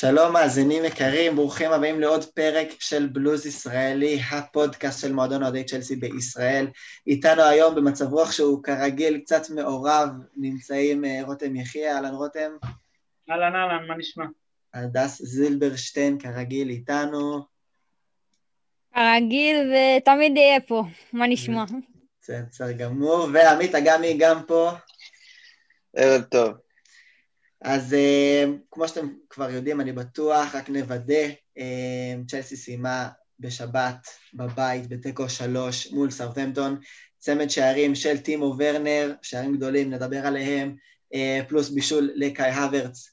[0.00, 5.96] שלום מאזינים יקרים, ברוכים הבאים לעוד פרק של בלוז ישראלי, הפודקאסט של מועדון אוהדי צ'לסי
[5.96, 6.66] בישראל.
[7.06, 12.50] איתנו היום במצב רוח שהוא כרגיל קצת מעורב, נמצאים אה, רותם יחיא, אהלן רותם.
[13.30, 14.24] אהלן אהלן, מה נשמע?
[14.74, 17.40] הדס זילברשטיין כרגיל איתנו.
[18.94, 21.64] כרגיל ותמיד יהיה פה, מה נשמע?
[22.22, 24.70] בסדר גמור, ועמית אגמי גם פה.
[25.96, 26.67] ערב טוב.
[27.60, 31.28] אז uh, כמו שאתם כבר יודעים, אני בטוח, רק נוודא,
[31.58, 31.62] uh,
[32.28, 33.08] צ'לסי סיימה
[33.40, 36.80] בשבת בבית בתיקו שלוש מול סארטמפטון,
[37.18, 40.76] צמד שערים של טימו ורנר, שערים גדולים, נדבר עליהם,
[41.14, 43.10] uh, פלוס בישול לקאי הוורץ.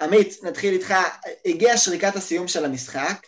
[0.00, 0.94] עמית, נתחיל איתך,
[1.46, 3.26] הגיעה שריקת הסיום של המשחק,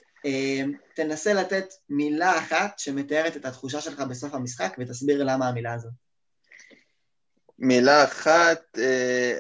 [0.95, 5.93] תנסה לתת מילה אחת שמתארת את התחושה שלך בסוף המשחק ותסביר למה המילה הזאת.
[7.63, 9.39] מילה אחת, אה,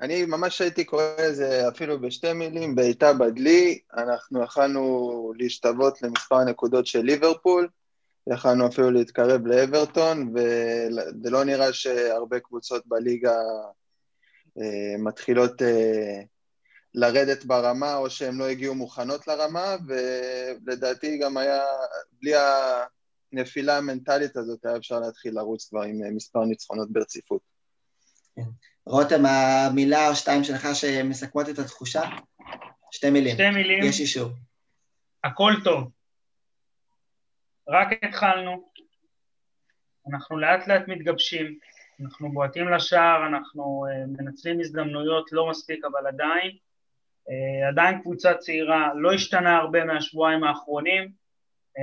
[0.00, 6.86] אני ממש הייתי קורא לזה אפילו בשתי מילים, בעיטה בדלי, אנחנו יכלנו להשתוות למספר הנקודות
[6.86, 7.68] של ליברפול,
[8.26, 13.38] יכלנו אפילו להתקרב לאברטון, וזה לא נראה שהרבה קבוצות בליגה
[14.58, 16.20] אה, מתחילות אה,
[16.94, 19.76] לרדת ברמה, או שהן לא הגיעו מוכנות לרמה,
[20.66, 21.62] ולדעתי גם היה,
[22.22, 22.84] בלי ה...
[23.38, 27.40] הנפילה המנטלית הזאת, היה אפשר להתחיל לרוץ כבר עם אה, מספר ניצחונות ברציפות.
[28.36, 28.42] כן.
[28.86, 32.02] רותם, המילה או שתיים שלך שמסכמות את התחושה?
[32.90, 33.34] שתי מילים.
[33.34, 33.84] שתי מילים.
[33.84, 34.30] יש אישור.
[35.24, 35.90] הכל טוב.
[37.68, 38.70] רק התחלנו,
[40.12, 41.58] אנחנו לאט לאט מתגבשים,
[42.00, 46.50] אנחנו בועטים לשער, אנחנו uh, מנצלים הזדמנויות, לא מספיק, אבל עדיין.
[46.50, 51.23] Uh, עדיין קבוצה צעירה, לא השתנה הרבה מהשבועיים האחרונים,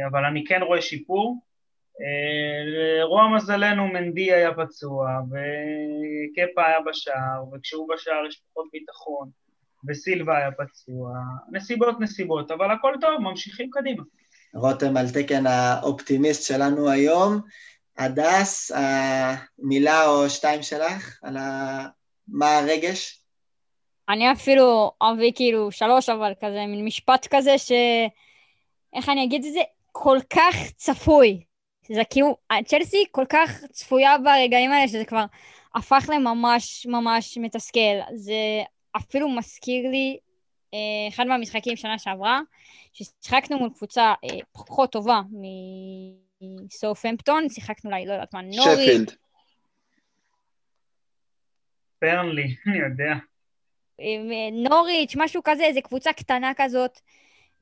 [0.10, 1.38] אבל אני כן רואה שיפור.
[2.02, 9.30] אה, רוע מזלנו מנדי היה פצוע, וקפה היה בשער, וכשהוא בשער יש פחות ביטחון,
[9.88, 11.14] וסילבה היה פצוע.
[11.52, 14.04] נסיבות נסיבות, אבל הכל טוב, ממשיכים קדימה.
[14.54, 17.42] רותם על תקן האופטימיסט שלנו היום.
[17.98, 21.88] הדס, המילה או שתיים שלך על ה...
[22.28, 23.24] מה הרגש?
[24.10, 27.72] אני אפילו אביא כאילו שלוש, אבל כזה, מין משפט כזה ש...
[28.94, 29.60] איך אני אגיד את זה?
[29.92, 31.44] כל כך צפוי.
[31.88, 35.26] זה כאילו, צ'לסי כל כך צפויה ברגעים האלה, שזה כבר
[35.76, 38.00] הפך לממש ממש מתסכל.
[38.16, 38.34] זה
[38.98, 40.18] אפילו מזכיר לי
[40.74, 42.42] אה, אחד מהמשחקים שנה שעברה,
[42.94, 45.22] ששיחקנו מול קבוצה אה, פחות טובה
[46.42, 48.86] מסוף-אמפטון, שיחקנו אולי, לא יודעת מה, נורי.
[48.86, 49.12] שפילד.
[52.00, 53.14] פרנלי, אני יודע.
[54.00, 57.00] אה, נוריץ', משהו כזה, איזה קבוצה קטנה כזאת.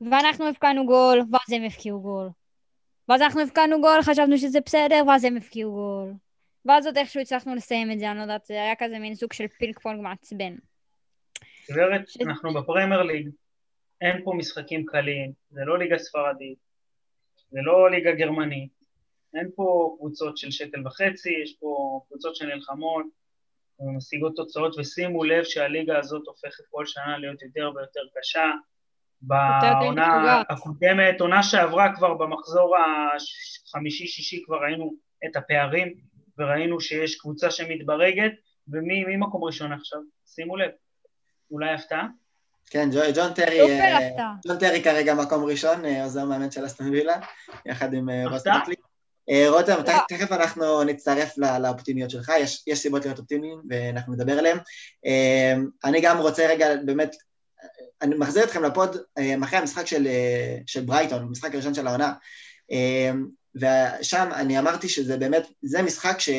[0.00, 2.28] ואנחנו הבקענו גול, ואז הם הבקיעו גול.
[3.08, 6.12] ואז אנחנו הבקענו גול, חשבנו שזה בסדר, ואז הם הבקיעו גול.
[6.64, 9.32] ואז עוד איכשהו הצלחנו לסיים את זה, אני לא יודעת, זה היה כזה מין סוג
[9.32, 10.56] של פינג פונג מעצבן.
[11.70, 12.16] גברת, ש...
[12.20, 13.28] אנחנו בפרמייר ליג,
[14.00, 16.58] אין פה משחקים קלים, זה לא ליגה ספרדית,
[17.50, 18.70] זה לא ליגה גרמנית,
[19.34, 23.06] אין פה קבוצות של שקל וחצי, יש פה קבוצות שנלחמות,
[23.80, 28.50] ומשיגות תוצאות, ושימו לב שהליגה הזאת הופכת כל שנה להיות יותר ויותר קשה,
[29.22, 32.76] בעונה הקודמת, עונה שעברה כבר במחזור
[33.68, 34.94] החמישי-שישי כבר ראינו
[35.26, 35.94] את הפערים
[36.38, 38.32] וראינו שיש קבוצה שמתברגת
[38.68, 40.00] ומי מקום ראשון עכשיו?
[40.26, 40.70] שימו לב,
[41.50, 42.06] אולי הפתעה?
[42.70, 44.08] כן, ג'ון טרי, אה,
[44.46, 47.16] ג'ון טרי כרגע מקום ראשון, אה, עוזר מאמן של אסטון וילה,
[47.66, 48.74] יחד עם אה, רוס נטלי.
[49.48, 49.74] רותם,
[50.08, 54.58] תכף אנחנו נצטרף לאופטימיות שלך, יש, יש סיבות להיות אופטימיים ואנחנו נדבר עליהם.
[55.84, 57.16] אני גם רוצה רגע באמת
[58.02, 62.12] אני מחזיר אתכם לפוד אה, אחרי המשחק של, אה, של ברייטון, המשחק הראשון של העונה,
[62.72, 63.10] אה,
[63.54, 66.30] ושם אני אמרתי שזה באמת, זה משחק ש,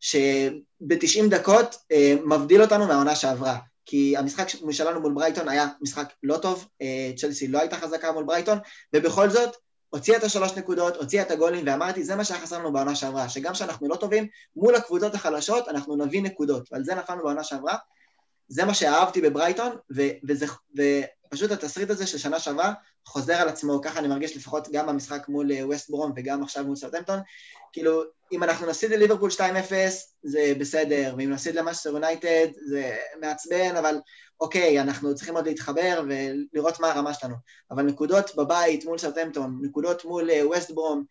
[0.00, 1.76] שב-90 דקות
[2.24, 3.58] מבדיל אותנו מהעונה שעברה.
[3.86, 6.68] כי המשחק שלנו מול ברייטון היה משחק לא טוב,
[7.16, 8.58] צ'לסי לא הייתה חזקה מול ברייטון,
[8.94, 9.56] ובכל זאת,
[9.90, 13.28] הוציאה את השלוש נקודות, הוציאה את הגולים, ואמרתי, זה מה שהיה חסר לנו בעונה שעברה,
[13.28, 17.76] שגם כשאנחנו לא טובים, מול הקבוצות החלשות אנחנו נביא נקודות, ועל זה נפלנו בעונה שעברה,
[18.48, 20.46] זה מה שאהבתי בברייטון, ו- וזה,
[20.76, 22.72] ופשוט התסריט הזה של שנה שעברה
[23.06, 26.64] חוזר על עצמו, ככה אני מרגיש לפחות גם במשחק מול ווסט אה, ברום וגם עכשיו
[26.64, 27.20] מול סאות'המפטון,
[27.72, 28.02] כאילו,
[28.32, 29.40] אם אנחנו נפסיד לליברפול 2-0
[30.22, 34.00] זה בסדר, ואם נפסיד למנצ'סטר יונייטד זה מעצבן, אבל
[34.40, 37.34] אוקיי, אנחנו צריכים עוד להתחבר ולראות מה הרמה שלנו.
[37.70, 41.04] אבל נקודות בבית מול סרטמפטון, נקודות מול ווסט אה, ברום,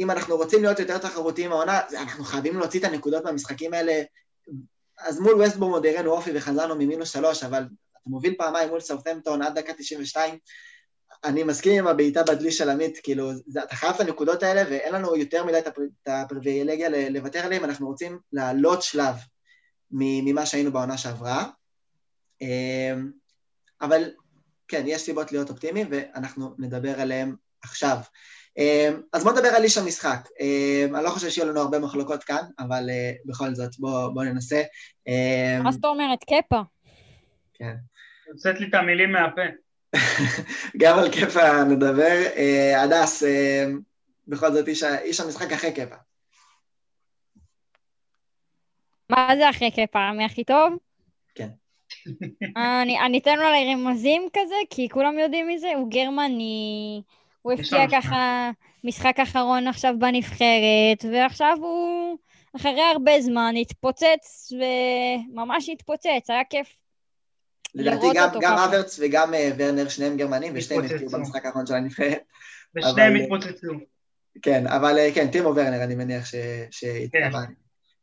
[0.00, 4.02] אם אנחנו רוצים להיות יותר תחרותיים מהעונה, אנחנו חייבים להוציא את הנקודות מהמשחקים האלה
[5.04, 9.42] אז מול ווסטבורם עוד הראינו אופי וחזרנו ממינוס שלוש, אבל אתה מוביל פעמיים מול סאוטהמפטון
[9.42, 10.38] עד דקה 92.
[11.24, 13.30] אני מסכים עם הבעיטה בדלי של עמית, כאילו,
[13.64, 15.68] אתה חייב את הנקודות האלה, ואין לנו יותר מדי את
[16.06, 19.14] הפריבילגיה לוותר עליהם, אנחנו רוצים לעלות שלב
[19.90, 21.46] ממה שהיינו בעונה שעברה.
[23.80, 24.10] אבל
[24.68, 27.96] כן, יש סיבות להיות אופטימיים, ואנחנו נדבר עליהם עכשיו.
[29.12, 30.28] אז בואו נדבר על איש המשחק.
[30.94, 32.90] אני לא חושב שיהיו לנו הרבה מחלוקות כאן, אבל
[33.24, 34.62] בכל זאת, בואו בוא ננסה.
[35.62, 36.18] מה זאת אומרת?
[36.24, 36.62] קפה.
[37.54, 37.74] כן.
[38.28, 39.42] יוצאת לי את המילים מהפה.
[40.80, 42.18] גם על קפה נדבר.
[42.76, 43.22] הדס,
[44.28, 45.96] בכל זאת איש, איש המשחק אחרי קפה.
[49.10, 50.12] מה זה אחרי קפה?
[50.12, 50.74] מי הכי טוב?
[51.34, 51.48] כן.
[52.82, 57.02] אני, אני אתן לו אולי רמזים כזה, כי כולם יודעים מי זה, הוא גרמני,
[57.42, 58.50] הוא הפקיע ככה
[58.84, 62.18] משחק אחרון עכשיו בנבחרת, ועכשיו הוא
[62.56, 66.76] אחרי הרבה זמן התפוצץ, וממש התפוצץ, היה כיף
[67.74, 72.22] לדעתי גם, גם אברץ וגם uh, ורנר, שניהם גרמנים, ושניהם הפקיעו במשחק האחרון של הנבחרת.
[72.76, 73.72] ושניהם התפוצצו.
[74.42, 76.24] כן, אבל אה, כן, טימו ורנר, אני מניח
[76.70, 77.46] שהתכוון.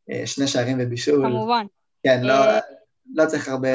[0.06, 0.26] כן.
[0.26, 1.22] שני שערים ובישול.
[1.22, 1.66] כמובן.
[2.02, 2.34] כן, לא,
[3.14, 3.68] לא צריך הרבה...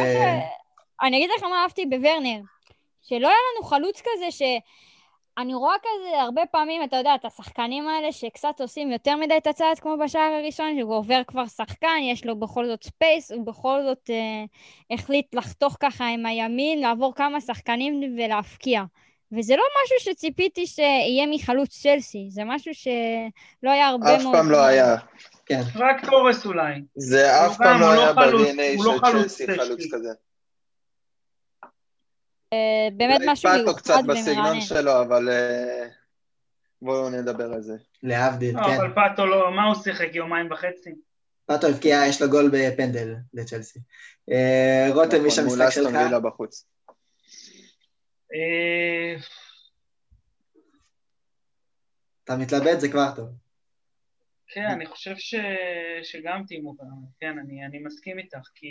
[1.02, 2.40] אני אגיד לך מה אהבתי בוורנר,
[3.02, 4.42] שלא היה לנו חלוץ כזה ש...
[5.38, 9.48] אני רואה כזה הרבה פעמים, אתה יודע, את השחקנים האלה שקצת עושים יותר מדי את
[9.48, 13.80] הצעד כמו בשער הראשון, שהוא עובר כבר שחקן, יש לו בכל זאת space, הוא בכל
[13.84, 14.46] זאת אה,
[14.92, 18.84] החליט לחתוך ככה עם הימין, לעבור כמה שחקנים ולהבקיע.
[19.38, 24.36] וזה לא משהו שציפיתי שיהיה מחלוץ צ'לסי, זה משהו שלא היה הרבה מאוד...
[24.36, 24.96] אף פעם לא היה.
[25.46, 25.62] כן.
[25.76, 26.81] רק תורס אולי.
[26.96, 30.10] זה אף פעם לא היה ב-DNA של צ'לסי חלוץ כזה.
[32.56, 33.80] אה, באמת משהו מיוחד ומרענן.
[33.80, 35.88] קצת בסגנון שלו, אבל אה,
[36.81, 37.74] בואו נדבר על זה.
[38.04, 38.74] להבדיל, לא, כן.
[38.74, 40.90] אבל פאטו לא, מה הוא שיחק יומיים וחצי?
[41.46, 43.80] פאטו הבקיע, יש לו גול בפנדל לצ'לסי.
[44.31, 45.92] אה, רותם, מי שהמשחק נכון, שלך?
[45.92, 46.68] מול אסטון בחוץ.
[52.24, 53.30] אתה מתלבט, זה כבר טוב.
[54.48, 55.36] כן, אני חושב ש...
[56.04, 56.75] שגם טימו,
[57.19, 58.68] כן, אני, אני מסכים איתך, כי...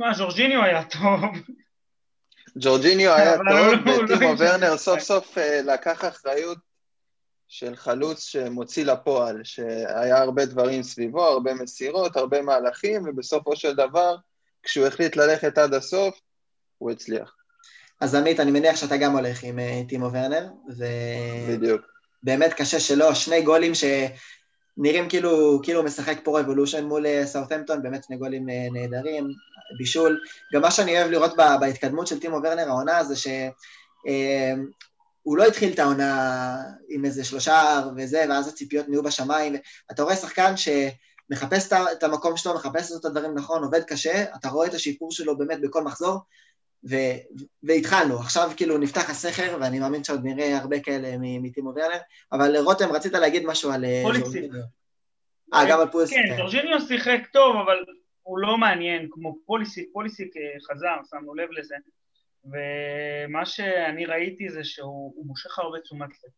[0.00, 1.20] שמע, ג'ורג'יניו היה טוב.
[2.58, 6.58] ג'ורג'יניו היה טוב, לא- וטימו ורנר סוף סוף אה, לקח אחריות
[7.48, 14.16] של חלוץ שמוציא לפועל, שהיה הרבה דברים סביבו, הרבה מסירות, הרבה מהלכים, ובסופו של דבר,
[14.62, 16.20] כשהוא החליט ללכת עד הסוף,
[16.78, 17.36] הוא הצליח.
[18.00, 20.46] אז עמית, אני מניח שאתה גם הולך עם uh, טימו ורנר,
[20.78, 20.84] ו...
[21.48, 21.82] בדיוק.
[22.22, 23.72] באמת קשה שלא, שני גולים
[24.80, 29.28] שנראים כאילו, כאילו משחק פה רבולושן מול אה, סאות'מפטון, באמת שני גולים uh, נהדרים,
[29.78, 30.20] בישול.
[30.54, 33.50] גם מה שאני אוהב לראות בה, בהתקדמות של טימו ורנר העונה זה שהוא
[35.34, 36.56] uh, לא התחיל את העונה
[36.88, 39.56] עם איזה שלושה וזה, ואז הציפיות נהיו בשמיים.
[39.90, 44.66] אתה רואה שחקן שמחפש את המקום שלו, מחפש את הדברים נכון, עובד קשה, אתה רואה
[44.66, 46.18] את השיפור שלו באמת בכל מחזור,
[46.84, 51.98] ו- והתחלנו, עכשיו כאילו נפתח הסכר, ואני מאמין שעוד נראה הרבה כאלה מטימו ורנר,
[52.32, 53.84] אבל רותם, רצית להגיד משהו על...
[53.84, 54.52] אה, פוליסיק.
[55.54, 56.18] אה, גם על פוליסיק.
[56.18, 56.86] כן, ג'ורג'יניו כן.
[56.86, 57.84] שיחק טוב, אבל
[58.22, 61.74] הוא לא מעניין כמו פוליסיק, פוליסיק אה, חזר, שמנו לב לזה,
[62.44, 66.30] ומה שאני ראיתי זה שהוא מושך הרבה תשומת לב.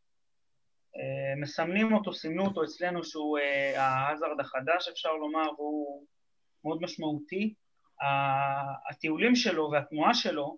[0.96, 3.38] אה, מסמנים אותו, סימנו אותו אצלנו שהוא
[3.76, 6.06] ההאזרד החדש, אפשר לומר, והוא
[6.64, 7.54] מאוד משמעותי.
[8.90, 10.56] הטיולים שלו והתנועה שלו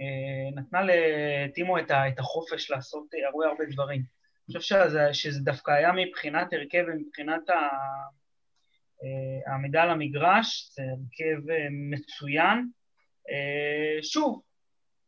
[0.00, 4.02] אה, נתנה לטימו את החופש לעשות הרבה הרבה דברים.
[4.48, 7.56] אני חושב שזה, שזה דווקא היה מבחינת הרכב ומבחינת אה,
[9.46, 12.68] העמידה על המגרש, זה הרכב אה, מצוין.
[14.02, 14.42] שוב,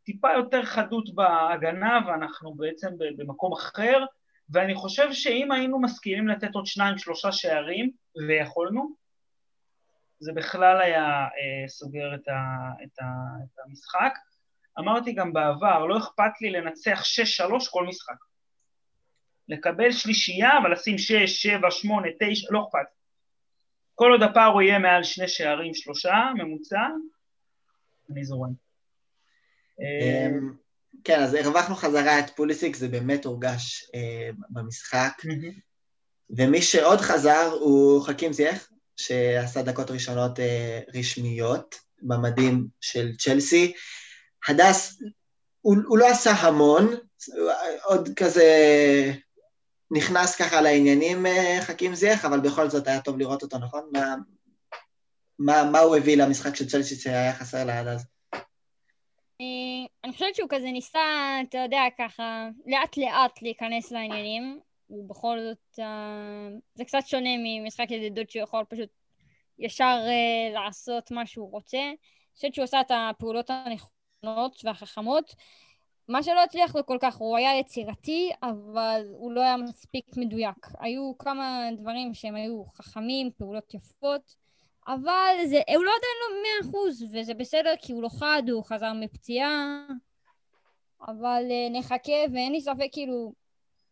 [0.05, 4.05] טיפה יותר חדות בהגנה ואנחנו בעצם במקום אחר,
[4.51, 7.91] ואני חושב שאם היינו מסכימים לתת עוד שניים, שלושה שערים,
[8.29, 8.91] ויכולנו,
[10.25, 13.05] זה בכלל היה אה, סוגר את, ה, את, ה,
[13.45, 14.15] את המשחק.
[14.79, 17.03] אמרתי גם בעבר, לא אכפת לי לנצח
[17.49, 18.15] 6-3 כל משחק.
[19.49, 22.87] לקבל שלישייה, אבל לשים 6, 7, 8, 9, לא אכפת.
[23.95, 26.87] כל עוד הפער הוא יהיה מעל שני שערים, שלושה, ממוצע,
[28.11, 28.53] אני זורם.
[29.81, 30.53] אמ,
[31.05, 35.13] כן, אז הרווחנו חזרה את פוליסיק, זה באמת הורגש אה, במשחק.
[36.31, 43.73] ומי שעוד חזר הוא חכים זייח, שעשה דקות ראשונות אה, רשמיות במדים של צ'לסי.
[44.49, 45.03] הדס,
[45.61, 46.95] הוא, הוא לא עשה המון,
[47.85, 48.45] עוד כזה
[49.91, 53.91] נכנס ככה לעניינים אה, חכים זייח, אבל בכל זאת היה טוב לראות אותו, נכון?
[53.93, 54.15] מה,
[55.39, 58.07] מה, מה הוא הביא למשחק של צ'לסי שהיה חסר לה עד אז?
[59.41, 61.01] אה, אני חושבת שהוא כזה ניסה,
[61.49, 64.61] אתה יודע, ככה, לאט לאט להיכנס לעניינים.
[64.87, 68.89] הוא בכל זאת, uh, זה קצת שונה ממשחק ידידות שהוא יכול פשוט
[69.59, 71.79] ישר uh, לעשות מה שהוא רוצה.
[71.79, 71.97] אני
[72.35, 75.35] חושבת שהוא עשה את הפעולות הנכונות והחכמות.
[76.09, 80.67] מה שלא הצליח לו כל כך, הוא היה יצירתי, אבל הוא לא היה מספיק מדויק.
[80.81, 84.35] היו כמה דברים שהם היו חכמים, פעולות יפות,
[84.89, 88.65] אבל זה, הוא לא עדיין לא מאה אחוז, וזה בסדר כי הוא לא חד, הוא
[88.65, 89.87] חזר מפציעה,
[91.09, 93.33] אבל uh, נחכה, ואין לי ספק כאילו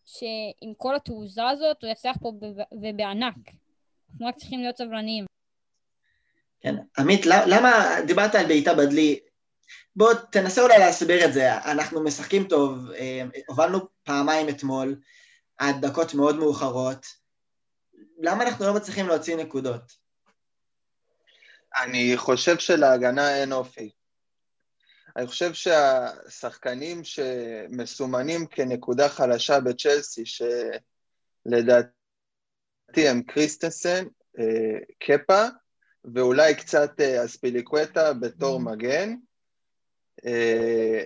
[0.04, 2.32] שעם כל התעוזה הזאת הוא יצליח פה
[2.72, 3.36] ובענק.
[4.10, 5.24] אנחנו רק צריכים להיות סבלניים.
[6.60, 9.20] כן, עמית, למה דיברת על בעיטה בדלי?
[9.96, 11.56] בוא תנסה אולי להסביר את זה.
[11.56, 15.00] אנחנו משחקים טוב, אה, הובלנו פעמיים אתמול,
[15.58, 17.06] עד דקות מאוד מאוחרות.
[18.18, 19.92] למה אנחנו לא מצליחים להוציא נקודות?
[21.82, 23.90] אני חושב שלהגנה אין אופי.
[25.16, 31.90] אני חושב שהשחקנים שמסומנים כנקודה חלשה בצ'לסי, שלדעתי
[33.08, 34.04] הם קריסטנסן,
[34.38, 35.46] אה, קפה,
[36.14, 38.62] ואולי קצת אה, אספיליקווטה בתור mm-hmm.
[38.62, 39.14] מגן,
[40.26, 41.04] אה,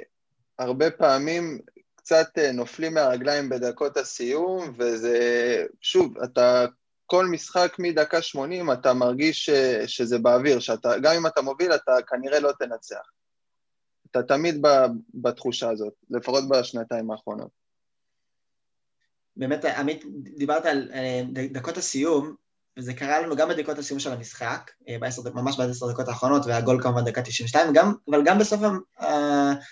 [0.59, 1.59] הרבה פעמים
[1.95, 5.19] קצת נופלים מהרגליים בדקות הסיום, וזה,
[5.81, 6.67] שוב, אתה
[7.07, 9.51] כל משחק מדקה 80 אתה מרגיש ש,
[9.87, 13.16] שזה באוויר, שאתה, גם אם אתה מוביל אתה כנראה לא תנצח.
[14.11, 14.67] אתה תמיד
[15.15, 17.51] בתחושה הזאת, לפחות בשנתיים האחרונות.
[19.37, 20.05] באמת, עמית,
[20.37, 21.23] דיברת על אה,
[21.53, 22.35] דקות הסיום,
[22.79, 24.97] וזה קרה לנו גם בדקות הסיום של המשחק, אה,
[25.35, 28.61] ממש בעשר דקות האחרונות, והגול כמובן דקה 92, גם, אבל גם בסוף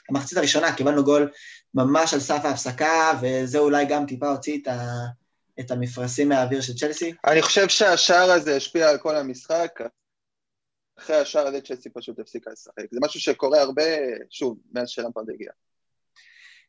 [0.09, 1.31] המחצית הראשונה קיבלנו גול
[1.75, 4.81] ממש על סף ההפסקה, וזה אולי גם טיפה הוציא את ה...
[5.61, 7.13] את המפרשים מהאוויר של צ'לסי?
[7.27, 9.81] אני חושב שהשער הזה השפיע על כל המשחק.
[10.99, 12.85] אחרי השער הזה צ'לסי פשוט הפסיקה לשחק.
[12.91, 13.83] זה משהו שקורה הרבה,
[14.31, 15.51] שוב, מאז שלמפרד הגיע.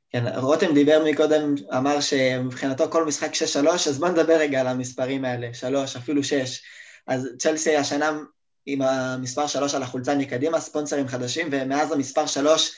[0.09, 5.25] כן, רותם דיבר מקודם, אמר שמבחינתו כל משחק 6-3, אז בוא נדבר רגע על המספרים
[5.25, 6.61] האלה, 3, אפילו 6.
[7.07, 8.19] אז צ'לסי השנה
[8.65, 12.75] עם המספר 3 על החולצה מקדימה, ספונסרים חדשים, ומאז המספר 3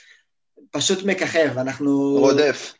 [0.71, 2.17] פשוט מככב, אנחנו...
[2.19, 2.73] רודף.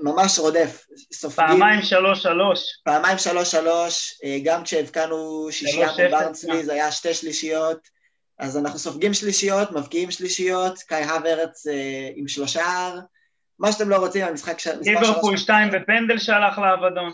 [0.00, 1.48] ממש רודף, סופגים.
[1.48, 2.60] פעמיים שלוש שלוש.
[2.84, 7.88] פעמיים שלוש שלוש, אה, גם כשהבקענו שישייה מברנסלי זה היה שתי שלישיות,
[8.38, 12.90] אז אנחנו סופגים שלישיות, מבקיעים שלישיות, קאי הוורץ אה, עם שלושה,
[13.58, 14.80] מה שאתם לא רוצים, המשחק של...
[14.80, 17.12] ליברפול שתיים בפנדל שהלך לאבדון.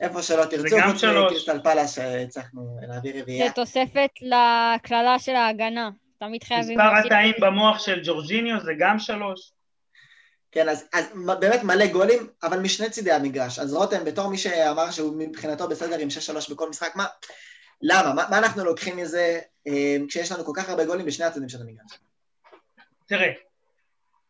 [0.00, 1.32] איפה שלא תרצו, זה גם שלוש.
[1.32, 3.46] קריסטל פלאס שהצלחנו להביא רביעייה.
[3.46, 6.78] זה תוספת לקללה של ההגנה, תמיד חייבים...
[6.78, 9.52] מספר התאים במוח של ג'ורג'יניו זה גם שלוש.
[10.52, 13.58] כן, אז, אז באמת מלא גולים, אבל משני צידי המגרש.
[13.58, 16.08] אז רותם, בתור מי שאמר שהוא מבחינתו בסדר עם
[16.48, 17.06] 6-3 בכל משחק, מה,
[17.82, 18.14] למה?
[18.14, 21.60] מה, מה אנחנו לוקחים מזה אה, כשיש לנו כל כך הרבה גולים בשני הצדדים של
[21.60, 21.98] המגרש?
[23.06, 23.32] תראה,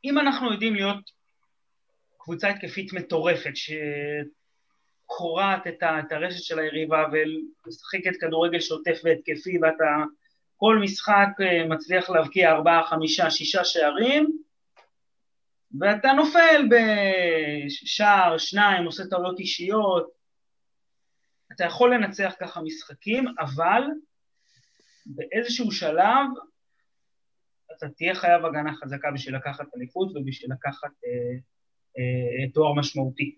[0.05, 1.11] אם אנחנו יודעים להיות
[2.19, 3.53] קבוצה התקפית מטורפת,
[5.07, 9.85] שקורעת את, את הרשת של היריבה ומשחקת כדורגל שוטף והתקפי, ואתה
[10.57, 14.39] כל משחק אה, מצליח להבקיע ארבעה, חמישה, שישה שערים,
[15.81, 20.11] ואתה נופל בשער, שניים, עושה טעויות אישיות.
[21.53, 23.83] אתה יכול לנצח ככה משחקים, אבל
[25.07, 26.27] באיזשהו שלב
[27.77, 31.39] אתה תהיה חייב הגנה חזקה בשביל לקחת אליפות ובשביל לקחת אה,
[31.99, 33.37] אה, תואר משמעותי.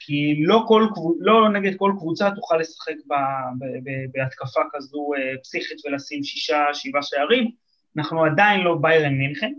[0.00, 0.86] כי לא, כל,
[1.18, 3.12] לא נגד כל קבוצה תוכל לשחק ב,
[3.58, 7.50] ב, ב, בהתקפה כזו אה, פסיכית ולשים שישה, שבעה שערים,
[7.96, 9.52] אנחנו עדיין לא ביירן מינכן.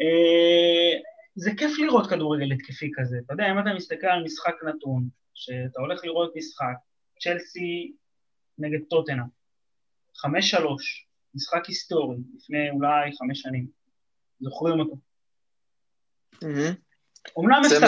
[0.00, 1.00] אה,
[1.38, 3.16] זה כיף לראות כדורגל התקפי כזה.
[3.24, 6.74] אתה יודע, אם אתה מסתכל על משחק נתון, שאתה הולך לראות משחק,
[7.20, 7.92] צ'לסי
[8.58, 9.22] נגד טוטנה,
[10.16, 13.66] חמש שלוש, משחק היסטורי, לפני אולי חמש שנים.
[14.40, 14.96] זוכרים אותו.
[17.36, 17.86] אומנם הפסדנו,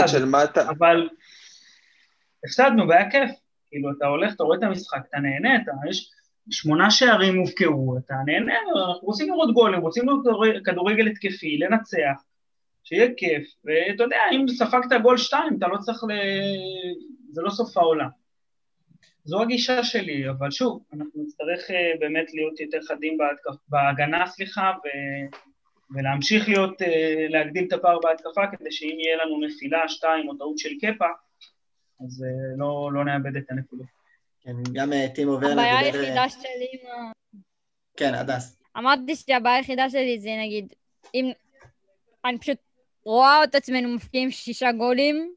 [0.69, 1.09] אבל
[2.45, 3.31] הפסדנו והיה כיף.
[3.71, 6.11] כאילו, אתה הולך, אתה רואה את המשחק, אתה נהנה, אתה, יש
[6.51, 10.27] שמונה שערים הובקעו, אתה נהנה, אנחנו רוצים לראות גולים, רוצים לראות
[10.65, 12.30] כדורגל התקפי, לנצח.
[12.91, 16.13] שיהיה כיף, ואתה יודע, אם ספגת גול שתיים, אתה לא צריך ל...
[17.33, 18.09] זה לא סוף העולם.
[19.25, 23.61] זו הגישה שלי, אבל שוב, אנחנו נצטרך אה, באמת להיות יותר חדים בהתקפ...
[23.69, 24.89] בהגנה, סליחה, ו...
[25.95, 30.59] ולהמשיך להיות, אה, להגדיל את הפער בהתקפה, כדי שאם יהיה לנו נפילה, שתיים או טעות
[30.59, 31.09] של קפה,
[32.05, 33.87] אז אה, לא, לא נאבד את הנקודות.
[34.41, 35.61] כן, גם טימו ורנר דיבר...
[35.61, 37.13] הבעיה היחידה שלי עם
[37.97, 38.63] כן, הדס.
[38.79, 40.75] אמרתי שהבעיה היחידה שלי זה נגיד,
[41.15, 41.33] אם...
[42.25, 42.59] אני פשוט
[43.05, 45.35] רואה את עצמנו מפקיעים שישה גולים,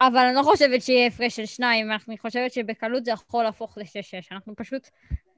[0.00, 4.32] אבל אני לא חושבת שיהיה הפרש של שניים, אני חושבת שבקלות זה יכול להפוך לשש-שש.
[4.32, 4.88] אנחנו פשוט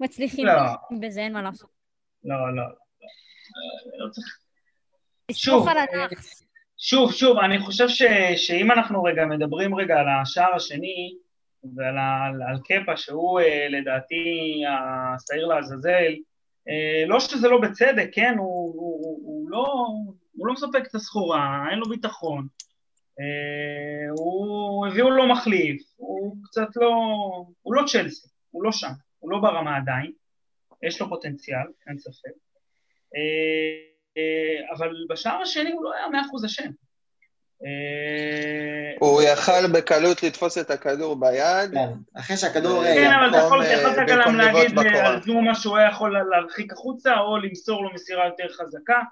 [0.00, 0.52] מצליחים לא.
[1.00, 1.70] בזה, אין מה לעשות.
[2.24, 2.62] לא, לא.
[2.62, 4.12] לא, לא
[5.32, 5.68] שוב,
[6.78, 8.02] שוב, שוב, אני חושב ש,
[8.36, 11.14] שאם אנחנו רגע מדברים רגע על השער השני
[11.76, 14.24] ועל על, על קפה, שהוא אה, לדעתי
[14.68, 16.12] השעיר לעזאזל,
[16.68, 19.86] אה, לא שזה לא בצדק, כן, הוא, הוא, הוא, לא,
[20.42, 22.46] הוא לא מספק את הסחורה, אין לו ביטחון.
[23.20, 26.90] אה, הוא, הביאו לו מחליף, הוא קצת לא...
[27.62, 30.12] הוא לא צ'לסי, הוא לא שם, הוא לא ברמה עדיין.
[30.82, 32.30] יש לו פוטנציאל, אין ספק.
[33.16, 36.70] אה, אבל בשער השני הוא לא היה מאה אחוז אשם.
[37.64, 41.70] אה, הוא יכל בקלות לתפוס את הכדור ביד.
[41.74, 42.84] כן, אחרי שהכדור...
[42.84, 43.64] כן, אבל אתה יכול
[44.24, 49.02] גם להגיד על זומה שהוא היה יכול להרחיק החוצה, או למסור לו מסירה יותר חזקה.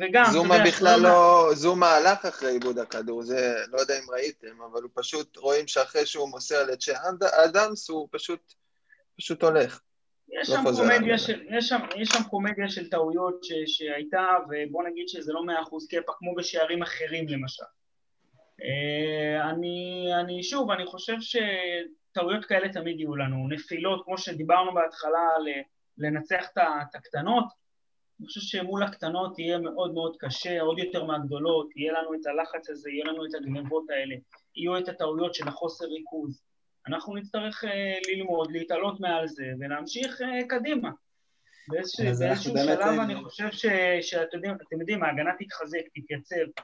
[0.00, 0.24] וגם...
[0.32, 1.50] זומה בכלל לא...
[1.54, 6.06] זומה הלך אחרי עיבוד הכדור, זה לא יודע אם ראיתם, אבל הוא פשוט, רואים שאחרי
[6.06, 6.92] שהוא מוסר לצ'ה
[7.44, 8.54] אדמס, הוא פשוט,
[9.16, 9.80] פשוט הולך.
[10.28, 15.08] יש שם, קומדיה של, יש, שם, יש שם קומדיה של טעויות ש, שהייתה, ובוא נגיד
[15.08, 17.64] שזה לא מאה אחוז קפה כמו בשערים אחרים למשל.
[18.62, 25.28] אה, אני, אני שוב, אני חושב שטעויות כאלה תמיד יהיו לנו, נפילות, כמו שדיברנו בהתחלה,
[25.98, 27.59] לנצח את הקטנות,
[28.20, 32.70] אני חושב שמול הקטנות יהיה מאוד מאוד קשה, עוד יותר מהגדולות, יהיה לנו את הלחץ
[32.70, 34.14] הזה, יהיה לנו את הגנבות האלה,
[34.56, 36.42] יהיו את הטעויות של החוסר ריכוז.
[36.86, 37.68] אנחנו נצטרך uh,
[38.10, 40.90] ללמוד, להתעלות מעל זה ולהמשיך uh, קדימה.
[41.68, 43.00] באיזשהו, באיזשהו שלב באמת...
[43.04, 43.66] אני חושב ש,
[44.00, 46.60] שאתם יודעים, יודעים, ההגנה תתחזק, תתייצב.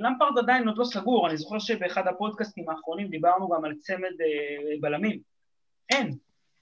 [0.00, 4.80] למפרד עדיין עוד לא סגור, אני זוכר שבאחד הפודקאסטים האחרונים דיברנו גם על צמד uh,
[4.80, 5.20] בלמים.
[5.90, 6.16] אין.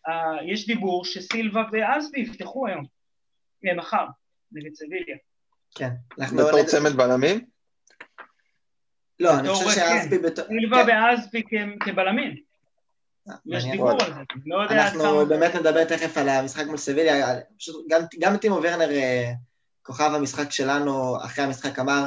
[0.09, 0.11] Uh,
[0.45, 2.85] יש דיבור שסילבה ואסבי יפתחו היום,
[3.77, 4.07] מחר.
[4.53, 5.17] נגד סביליה.
[5.75, 5.91] כן.
[6.19, 7.45] בתור צמד בלמים?
[9.21, 10.45] לא, אני חושב שאספי בתור...
[10.45, 10.91] סילבה כן.
[10.91, 11.43] ואספי
[11.81, 12.37] כבלמים.
[13.29, 17.35] אה, יש דיבור על זה, לא יודע אנחנו באמת נדבר תכף על המשחק מול סביליה,
[18.21, 19.33] גם טימו ורנר, אה,
[19.83, 22.07] כוכב המשחק שלנו, אחרי המשחק אמר,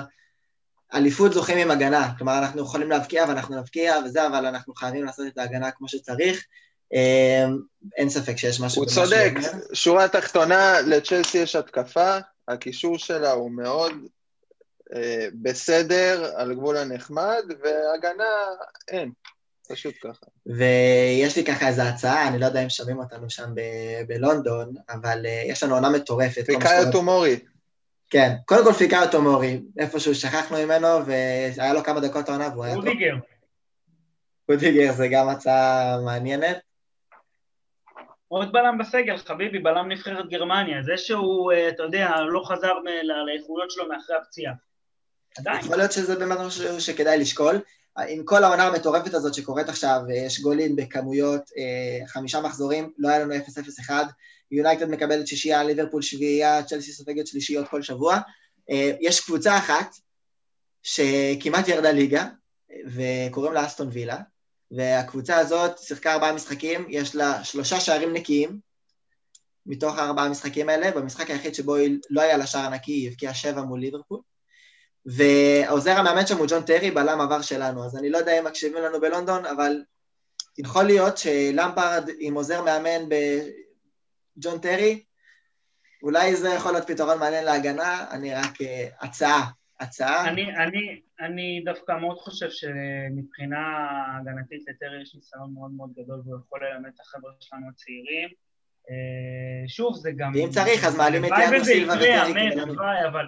[0.93, 5.27] אליפות זוכים עם הגנה, כלומר אנחנו יכולים להבקיע ואנחנו נבקיע וזה, אבל אנחנו חייבים לעשות
[5.27, 6.46] את ההגנה כמו שצריך.
[6.93, 7.60] אמ,
[7.98, 8.81] אין ספק שיש משהו...
[8.81, 9.34] הוא צודק,
[9.74, 12.17] שורה תחתונה, לצ'לסי יש התקפה,
[12.48, 13.93] הקישור שלה הוא מאוד
[14.96, 18.24] אה, בסדר, על גבול הנחמד, והגנה
[18.88, 19.12] אין,
[19.69, 20.25] פשוט ככה.
[20.46, 25.25] ויש לי ככה איזו הצעה, אני לא יודע אם שומעים אותנו שם ב- בלונדון, אבל
[25.25, 26.46] אה, יש לנו עונה מטורפת.
[26.46, 27.39] פיקאיו טומורי.
[28.10, 32.75] כן, קודם כל פיקאיו טומורי, איפשהו שכחנו ממנו, והיה לו כמה דקות העונה והוא היה
[32.75, 32.86] טוב.
[32.86, 33.15] רודיגר.
[34.49, 36.68] רודיגר זה גם הצעה מעניינת.
[38.30, 40.84] עוד בלם בסגל, חביבי, בלם נבחרת גרמניה.
[40.84, 42.74] זה שהוא, אה, אתה יודע, לא חזר
[43.28, 44.54] לאיכויות שלו מאחרי הפציעה.
[45.38, 45.60] עדיין.
[45.60, 47.60] יכול להיות שזה באמת משהו שכדאי לשקול.
[48.08, 53.20] עם כל העונה המטורפת הזאת שקורית עכשיו, יש גולים בכמויות, אה, חמישה מחזורים, לא היה
[53.20, 53.92] לנו 0-0-1,
[54.52, 58.18] יונייטד מקבלת שישייה, ליברפול שביעייה, צ'לסי סופגת שלישיות כל שבוע.
[58.70, 59.96] אה, יש קבוצה אחת
[60.84, 62.28] שכמעט ירדה ליגה,
[62.86, 64.18] וקוראים לה אסטון וילה,
[64.71, 68.60] והקבוצה הזאת שיחקה ארבעה משחקים, יש לה שלושה שערים נקיים
[69.65, 73.34] מתוך הארבעה המשחקים האלה, במשחק היחיד שבו היא לא היה לה שער נקי, היא הבקיעה
[73.34, 74.19] שבע מול ליברפול.
[75.05, 78.84] ועוזר המאמן שם הוא ג'ון טרי, בלם עבר שלנו, אז אני לא יודע אם מקשיבים
[78.84, 79.84] לנו בלונדון, אבל
[80.58, 85.03] יכול להיות שלמפרד עם עוזר מאמן בג'ון טרי,
[86.03, 88.65] אולי זה יכול להיות פתרון מעניין להגנה, אני רק uh,
[89.05, 89.49] הצעה,
[89.80, 90.30] הצעה.
[90.30, 93.60] אני, אני, אני דווקא מאוד חושב שמבחינה
[94.18, 98.30] הגנתית לטרי יש ניסיון מאוד מאוד גדול והוא יכול ללמד את החבר'ה שלנו הצעירים.
[98.89, 100.32] אה, שוב, זה גם...
[100.36, 103.08] ואם צריך, אז מעלים את יאנו סילבה וטרי.
[103.08, 103.26] אבל,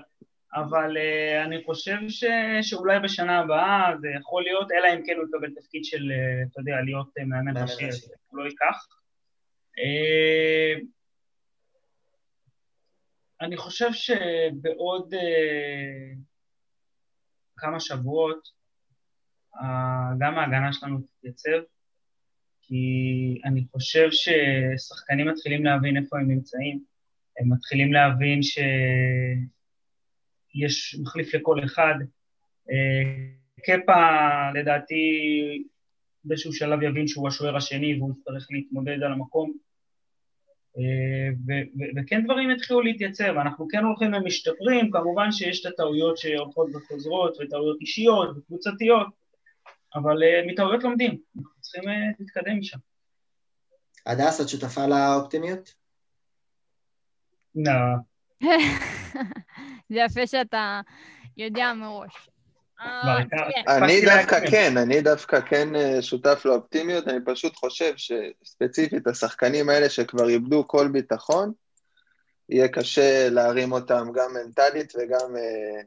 [0.54, 2.24] אבל uh, אני חושב ש,
[2.62, 6.60] שאולי בשנה הבאה זה יכול להיות, אלא אם כן הוא יקבל תפקיד של, uh, אתה
[6.60, 8.88] יודע, להיות uh, מאמן ראשי, אז הוא לא ייקח.
[9.78, 10.86] Uh,
[13.42, 15.14] אני חושב שבעוד...
[15.14, 16.31] Uh,
[17.62, 18.62] כמה שבועות
[20.20, 21.62] גם ההגנה שלנו תתייצב,
[22.62, 22.84] כי
[23.46, 26.84] אני חושב ששחקנים מתחילים להבין איפה הם נמצאים,
[27.40, 28.56] הם מתחילים להבין שיש
[31.02, 31.94] מחליף לכל אחד.
[32.72, 33.04] אה,
[33.66, 35.04] קפה, לדעתי,
[36.24, 39.58] באיזשהו שלב יבין שהוא השוער השני והוא יצטרך להתמודד על המקום.
[41.96, 47.82] וכן דברים התחילו להתייצב, אנחנו כן הולכים ומשתפרים, כמובן שיש את הטעויות שהולכות וחוזרות וטעויות
[47.82, 49.08] אישיות וקבוצתיות,
[49.96, 52.78] אבל אה, מטעויות לומדים, אנחנו צריכים אה, להתקדם משם.
[54.06, 55.74] הדס, את שותפה לאופטימיות?
[57.56, 57.72] לא.
[59.90, 60.82] זה יפה שאתה
[61.38, 62.31] יודע מראש.
[62.82, 63.64] אה, כן.
[63.68, 69.90] אני דווקא כן, אני דווקא כן אה, שותף לאופטימיות, אני פשוט חושב שספציפית השחקנים האלה
[69.90, 71.52] שכבר איבדו כל ביטחון,
[72.50, 75.86] יהיה קשה להרים אותם גם מנטלית וגם אה,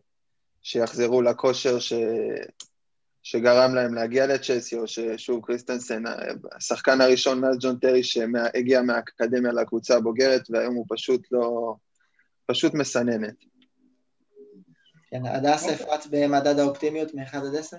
[0.62, 1.92] שיחזרו לכושר ש...
[3.22, 6.02] שגרם להם להגיע לצ'לסי, או ששוב קריסטנסן,
[6.56, 11.74] השחקן הראשון מאז ג'ון טרי שהגיע מהאקדמיה לקבוצה הבוגרת, והיום הוא פשוט לא...
[12.46, 13.34] פשוט מסננת.
[15.14, 15.74] כן, הדס אוקיי.
[15.74, 17.76] אפרת במדד האופטימיות מ-1 עד 10?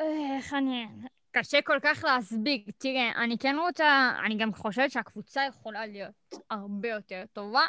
[0.00, 0.86] איך אני...
[1.32, 2.70] קשה כל כך להסביר.
[2.78, 7.66] תראה, אני כן רוצה, אני גם חושבת שהקבוצה יכולה להיות הרבה יותר טובה,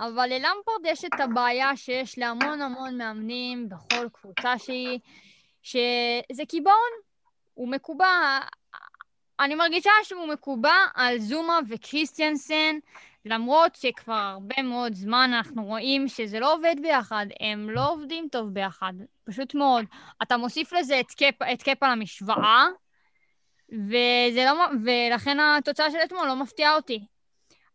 [0.00, 4.98] אבל ללמפורד יש את הבעיה שיש להמון המון מאמנים בכל קבוצה שהיא,
[5.62, 6.90] שזה קיבעון,
[7.54, 8.38] הוא מקובע,
[9.40, 12.78] אני מרגישה שהוא מקובע על זומה וקריסטיאנסן,
[13.24, 18.48] למרות שכבר הרבה מאוד זמן אנחנו רואים שזה לא עובד ביחד, הם לא עובדים טוב
[18.48, 18.92] ביחד,
[19.24, 19.84] פשוט מאוד.
[20.22, 22.66] אתה מוסיף לזה את קאפ, את קאפ על המשוואה,
[23.72, 24.52] וזה לא,
[24.84, 27.04] ולכן התוצאה של אתמול לא מפתיעה אותי.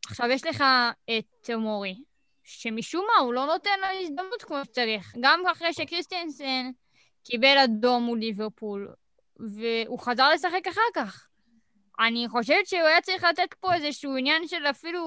[0.07, 0.63] עכשיו יש לך
[1.17, 1.95] את מורי,
[2.43, 5.13] שמשום מה הוא לא נותן לו הזדמנות כמו שצריך.
[5.21, 6.71] גם אחרי שקריסטיאנסן
[7.23, 8.93] קיבל אדום מול ליברפול,
[9.39, 11.27] והוא חזר לשחק אחר כך.
[11.99, 15.01] אני חושבת שהוא היה צריך לתת פה איזשהו עניין של אפילו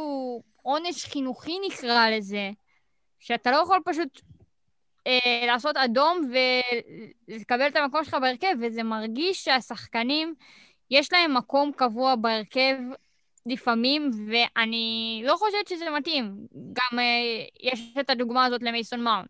[0.63, 2.51] עונש חינוכי נקרא לזה,
[3.19, 4.21] שאתה לא יכול פשוט
[5.07, 6.31] אה, לעשות אדום
[7.29, 10.35] ולקבל את המקום שלך בהרכב, וזה מרגיש שהשחקנים,
[10.91, 12.77] יש להם מקום קבוע בהרכב
[13.47, 16.47] לפעמים, ואני לא חושבת שזה מתאים.
[16.73, 19.29] גם אה, יש את הדוגמה הזאת למייסון מאונט,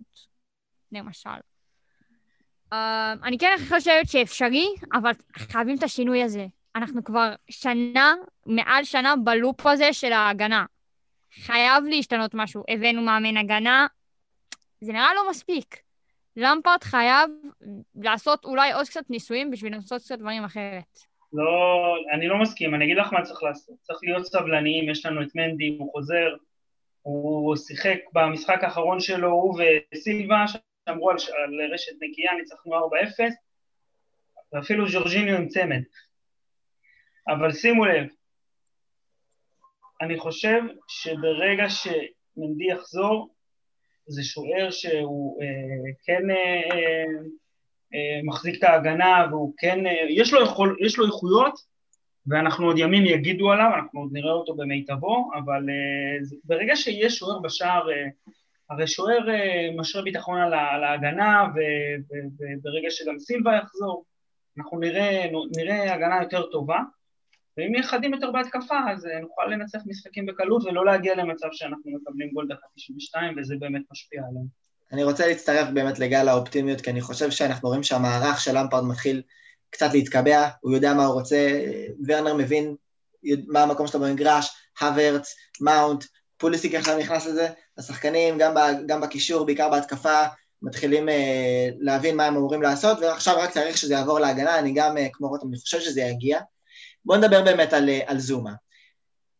[0.93, 1.31] למשל.
[2.75, 2.77] Uh,
[3.23, 6.47] אני כן חושבת שאפשרי, אבל חייבים את השינוי הזה.
[6.77, 8.15] אנחנו כבר שנה,
[8.47, 10.65] מעל שנה בלופ הזה של ההגנה.
[11.33, 12.65] חייב להשתנות משהו.
[12.69, 13.87] הבאנו מאמן הגנה,
[14.81, 15.77] זה נראה לא מספיק.
[16.37, 17.31] למפרט חייב
[17.95, 20.99] לעשות אולי עוד קצת ניסויים בשביל לעשות קצת דברים אחרת.
[21.33, 23.75] לא, אני לא מסכים, אני אגיד לך מה צריך לעשות.
[23.83, 26.35] צריך להיות סבלניים, יש לנו את מנדי, הוא חוזר,
[27.03, 29.61] הוא שיחק במשחק האחרון שלו, הוא
[29.95, 32.81] וסילבה, שאמרו על, על רשת נקייה, ניצחנו 4-0,
[34.53, 35.83] ואפילו ז'ורג'יניו עם צמד.
[37.29, 38.07] אבל שימו לב,
[40.03, 43.35] אני חושב שברגע שמנדי יחזור,
[44.07, 47.05] זה שוער שהוא אה, כן אה,
[47.95, 51.55] אה, מחזיק את ההגנה והוא כן, אה, יש, לו יכול, יש לו איכויות
[52.27, 57.19] ואנחנו עוד ימים יגידו עליו, אנחנו עוד נראה אותו במיטבו, אבל אה, זה, ברגע שיש
[57.19, 58.09] שוער בשער, אה,
[58.71, 64.05] הרי שוער אה, משרה ביטחון על, על ההגנה וברגע שגם סילבה יחזור,
[64.59, 66.79] אנחנו נראה, נראה הגנה יותר טובה.
[67.59, 71.91] ואם נהיה חדים יותר בהתקפה, אז אה, נוכל לנצח משחקים בקלות ולא להגיע למצב שאנחנו
[71.91, 74.47] מקבלים גול דקה 92, וזה באמת משפיע עליהם.
[74.93, 79.23] אני רוצה להצטרף באמת לגל האופטימיות, כי אני חושב שאנחנו רואים שהמערך של למפרד מתחיל
[79.71, 81.61] קצת להתקבע, הוא יודע מה הוא רוצה,
[82.07, 82.75] ורנר מבין
[83.47, 86.05] מה המקום שלו במגרש, הוורץ, מאונט,
[86.37, 88.55] פוליסיק עכשיו נכנס לזה, השחקנים גם,
[88.87, 90.23] גם בקישור, בעיקר בהתקפה,
[90.63, 91.13] מתחילים uh,
[91.79, 95.29] להבין מה הם אמורים לעשות, ועכשיו רק צריך שזה יעבור להגנה, אני גם, uh, כמו
[95.29, 96.39] רותם, אני חושב שזה יגיע.
[97.09, 98.53] בואו נדבר באמת על, על זומה.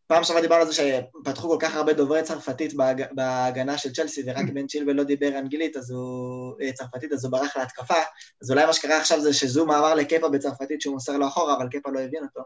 [0.07, 3.03] פעם שעברה דיברנו על זה שפתחו כל כך הרבה דוברי צרפתית בהג...
[3.11, 6.55] בהגנה של צ'לסי, ורק בן צ'ילבל לא דיבר אנגלית, אז הוא...
[6.61, 8.01] אה, צרפתית, אז הוא ברח להתקפה.
[8.41, 11.67] אז אולי מה שקרה עכשיו זה שזומה אמר לקפה בצרפתית שהוא מוסר לו אחורה, אבל
[11.71, 12.41] קפה לא הבין אותו.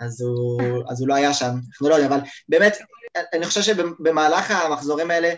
[0.00, 2.78] אז הוא, אז הוא לא היה שם, אנחנו לא יודעים, אבל באמת,
[3.32, 5.34] אני חושב שבמהלך המחזורים האלה,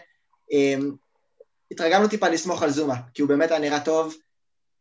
[0.53, 0.91] אמ,
[1.71, 4.15] התרגלנו טיפה לסמוך על זומה, כי הוא באמת היה נראה טוב,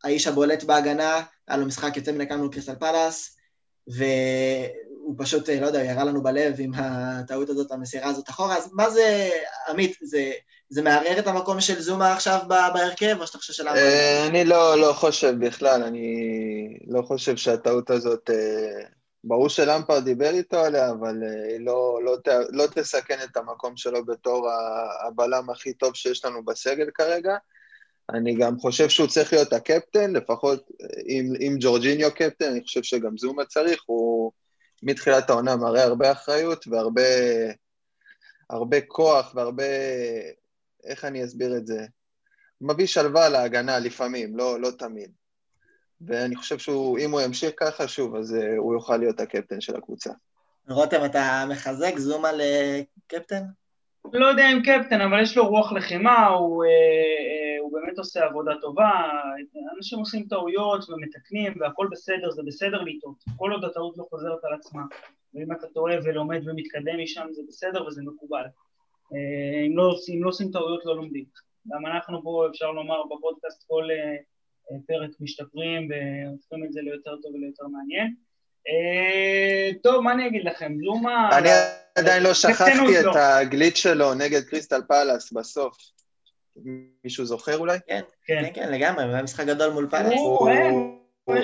[0.04, 3.37] האיש הבולט בהגנה, היה לו משחק יוצא מן הכלל מול קריסטל פלאס,
[3.88, 8.90] והוא פשוט, לא יודע, ירה לנו בלב עם הטעות הזאת, המסירה הזאת אחורה, אז מה
[8.90, 9.30] זה,
[9.68, 10.32] עמית, זה,
[10.70, 13.76] זה מערער את המקום של זומה עכשיו בהרכב, או שאתה חושב שלמה?
[13.76, 18.82] אה, אני לא, לא חושב בכלל, אני לא חושב שהטעות הזאת, אה,
[19.24, 22.16] ברור שלמפרד דיבר איתו עליה, אבל אה, היא לא, לא,
[22.50, 24.48] לא תסכן את המקום שלו בתור
[25.06, 27.36] הבלם הכי טוב שיש לנו בסגל כרגע.
[28.14, 30.70] אני גם חושב שהוא צריך להיות הקפטן, לפחות
[31.08, 34.32] אם, אם ג'ורג'יניו קפטן, אני חושב שגם זומה צריך, הוא
[34.82, 37.02] מתחילת העונה מראה הרבה אחריות והרבה
[38.50, 39.64] הרבה כוח והרבה,
[40.84, 41.86] איך אני אסביר את זה?
[42.60, 45.10] מביא שלווה להגנה לפעמים, לא, לא תמיד.
[46.00, 50.10] ואני חושב שאם הוא ימשיך ככה שוב, אז uh, הוא יוכל להיות הקפטן של הקבוצה.
[50.68, 53.42] רותם, אתה מחזק זומה לקפטן?
[54.12, 58.24] לא יודע אם קפטן, אבל יש לו רוח לחימה, הוא, אה, אה, הוא באמת עושה
[58.24, 58.90] עבודה טובה,
[59.76, 64.54] אנשים עושים טעויות ומתקנים והכל בסדר, זה בסדר לטעות, כל עוד הטעות לא חוזרת על
[64.54, 64.82] עצמה,
[65.34, 68.44] ואם אתה טועה ולומד ומתקדם משם זה בסדר וזה מקובל.
[69.14, 71.24] אה, אם לא, אם לא עושים טעויות לא לומדים.
[71.68, 74.16] גם אנחנו פה, אפשר לומר, בפודקאסט כל אה,
[74.72, 78.14] אה, פרק משתפרים והופכים את זה ליותר טוב וליותר מעניין.
[79.82, 80.72] טוב, מה אני אגיד לכם?
[80.84, 81.38] זומה...
[81.38, 81.48] אני
[81.94, 85.97] עדיין לא שכחתי את הגליץ' שלו נגד קריסטל פאלאס בסוף.
[87.04, 87.78] מישהו זוכר אולי?
[87.86, 90.20] כן, כן, כן, כן לגמרי, הוא היה משחק גדול מול פאלאס.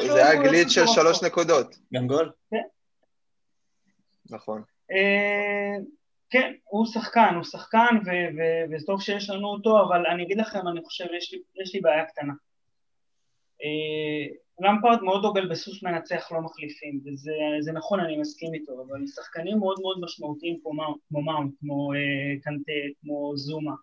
[0.00, 1.76] זה היה גליץ' של שלוש נקודות.
[1.94, 2.30] גם גול.
[2.50, 2.62] כן.
[4.30, 4.62] נכון.
[4.90, 5.76] אה,
[6.30, 7.96] כן, הוא שחקן, הוא שחקן,
[8.70, 11.04] וטוב שיש לנו אותו, אבל אני אגיד לכם, אני חושב,
[11.62, 12.32] יש לי בעיה קטנה.
[13.62, 19.58] אה, למפרד מאוד דוגל בסוס מנצח לא מחליפים, וזה נכון, אני מסכים איתו, אבל שחקנים
[19.58, 23.76] מאוד מאוד משמעותיים כמו מאונט, כמו אה, קנטה, כמו זומה, אה,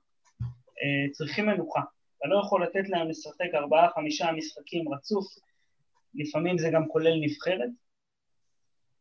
[1.11, 1.81] צריכים מנוחה.
[2.17, 5.25] אתה לא יכול לתת להם לשחק ארבעה, חמישה משחקים רצוף,
[6.15, 7.69] לפעמים זה גם כולל נבחרת,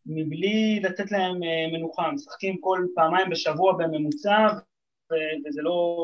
[0.06, 4.48] מבלי לתת להם אה, מנוחה, משחקים כל פעמיים בשבוע בממוצע,
[5.46, 5.98] וזה לא...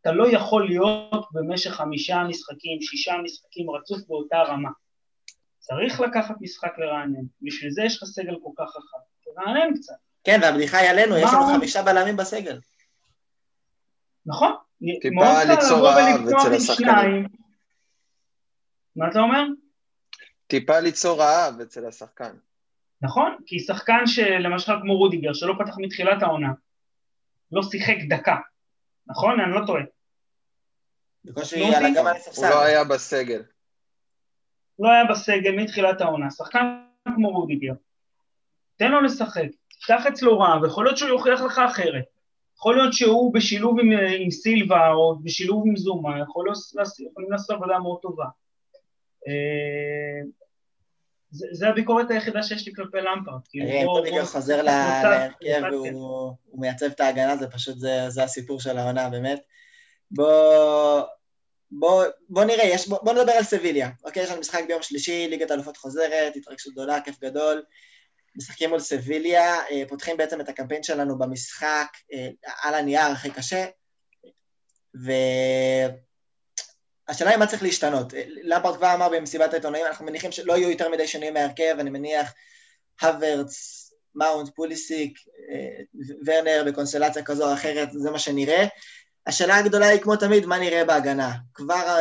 [0.00, 4.70] אתה לא יכול להיות במשך חמישה משחקים, שישה משחקים רצוף באותה רמה.
[5.58, 8.98] צריך לקחת משחק לרענן, בשביל זה יש לך סגל כל כך רחב.
[9.24, 9.94] תרענן קצת.
[10.24, 12.60] כן, והבדיחה היא עלינו, יש לנו חמישה בלמים בסגל.
[14.26, 14.52] נכון.
[15.00, 17.26] טיפה ליצור רעב אצל השחקנים.
[18.96, 19.44] מה אתה אומר?
[20.46, 22.36] טיפה ליצור רעב אצל השחקן.
[23.02, 26.48] נכון, כי שחקן שלמשל כמו רודיגר, שלא פתח מתחילת העונה,
[27.52, 28.36] לא שיחק דקה,
[29.06, 29.40] נכון?
[29.40, 29.82] אני לא טועה.
[31.24, 31.42] לא
[32.36, 33.42] הוא לא היה בסגל.
[34.78, 37.72] לא היה בסגל מתחילת העונה, שחקן כמו רודיגר.
[38.76, 42.04] תן לו לשחק, תפתח אצלו רע, ויכול להיות שהוא יוכיח לך אחרת.
[42.58, 46.52] יכול להיות שהוא בשילוב עם, עם סילבה, או בשילוב עם זומה, יכול
[47.10, 48.24] יכולים לעשות עבודה מאוד טובה.
[49.28, 50.22] אה,
[51.30, 53.40] זה, זה הביקורת היחידה שיש לי כלפי למפרד.
[53.54, 59.08] אם פוליגר חוזר להרכב והוא מייצב את ההגנה, זה פשוט, זה, זה הסיפור של העונה,
[59.08, 59.40] באמת.
[60.10, 61.02] בוא,
[61.70, 63.90] בוא, בוא נראה, יש, בוא, בוא נדבר על סביליה.
[64.04, 67.62] אוקיי, יש לנו משחק ביום שלישי, ליגת האלופות חוזרת, התרגשות גדולה, כיף גדול.
[68.38, 72.28] משחקים מול סביליה, אה, פותחים בעצם את הקמפיין שלנו במשחק אה,
[72.62, 73.66] על הנייר הכי קשה,
[75.04, 75.12] ו...
[77.08, 78.12] השאלה היא מה צריך להשתנות.
[78.42, 82.32] למפרד כבר אמר במסיבת העיתונאים, אנחנו מניחים שלא יהיו יותר מדי שינויים מהרכב, אני מניח
[83.02, 85.18] הוורץ, מאונט, פוליסיק,
[85.50, 85.82] אה,
[86.26, 88.66] ורנר בקונסטלציה כזו או אחרת, זה מה שנראה.
[89.26, 91.32] השאלה הגדולה היא כמו תמיד, מה נראה בהגנה.
[91.54, 91.98] כבר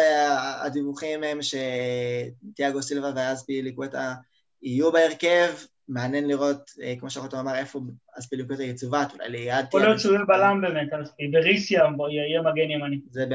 [0.61, 4.13] הדיווחים הם שתיאגו סילבה ואספי ליקווטה
[4.61, 5.53] יהיו בהרכב,
[5.87, 7.79] מעניין לראות, אה, כמו שאחותו אמר, איפה
[8.19, 9.65] אספיליקוטה יצוות, אולי ליד...
[9.67, 10.87] יכול להיות שהוא יהיה בלם באמת,
[11.33, 13.01] וריסיה יהיה מגן ימני.
[13.09, 13.25] זה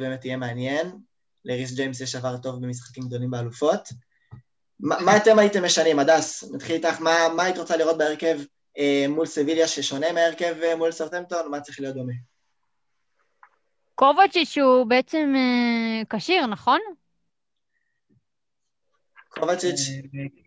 [0.00, 0.86] באמת, יהיה, מעניין.
[1.44, 3.88] לריס ג'יימס יש עבר טוב במשחקים גדולים באלופות.
[4.80, 6.50] מה, אתם הייתם משנים, הדס?
[6.54, 8.38] נתחיל איתך, מה, מה היית רוצה לראות בהרכב
[8.78, 11.50] אה, מול סביליה ששונה מהרכב אה, מול סרטמפטון?
[11.50, 12.12] מה צריך להיות דומה?
[13.94, 15.34] קובצ'יץ' הוא בעצם
[16.10, 16.80] כשיר, נכון?
[19.28, 19.78] קובצ'יץ'.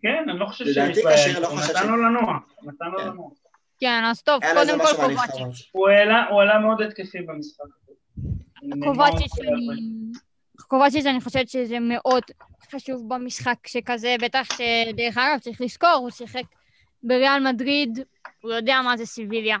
[0.02, 1.76] כן, אני לא חושב שיש לדעתי כשיר, לא חושב ש...
[1.76, 3.06] נתן לו לנוע, נתן לו כן.
[3.06, 3.30] לנוע.
[3.80, 5.68] כן, אז טוב, קודם כל קובצ'יץ'.
[5.72, 5.88] הוא
[6.40, 7.64] עלה מאוד התקפי במשחק
[8.84, 9.32] קובצ'יץ',
[10.68, 12.22] קובצ'יץ', אני חושבת שזה מאוד
[12.72, 16.42] חשוב במשחק שכזה, בטח שדרך אגב צריך לזכור, הוא שיחק
[17.02, 17.98] בריאל מדריד,
[18.40, 19.56] הוא יודע מה זה סיביליה,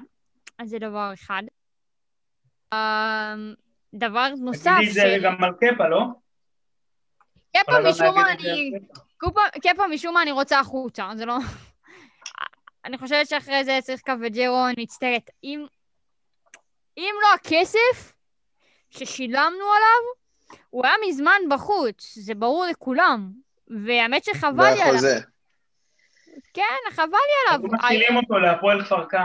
[0.58, 1.42] אז זה דבר אחד.
[2.74, 3.54] אמ,
[3.94, 4.76] דבר נוסף...
[4.76, 6.04] תגידי זה גם על קפה, לא?
[7.56, 8.72] קפה משום מה אני...
[9.62, 11.36] קפה משום מה אני רוצה החוצה, זה לא...
[12.84, 15.30] אני חושבת שאחרי זה צריך קווג'רו, אני מצטערת.
[15.44, 15.66] אם...
[16.98, 18.12] אם לא הכסף
[18.90, 20.02] ששילמנו עליו,
[20.70, 23.32] הוא היה מזמן בחוץ, זה ברור לכולם.
[23.86, 24.98] והאמת שחבל לי עליו.
[24.98, 25.20] זה
[26.54, 27.64] כן, חבל לי עליו.
[27.64, 29.22] אנחנו מתחילים אותו להפועל כפר כנא.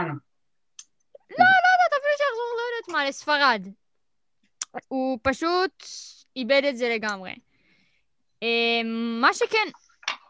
[1.30, 3.66] לא, לא יודעת, אפילו שיחזור, לא יודעת מה, לספרד.
[4.88, 5.84] הוא פשוט
[6.36, 7.34] איבד את זה לגמרי.
[8.42, 9.68] אמ, מה שכן,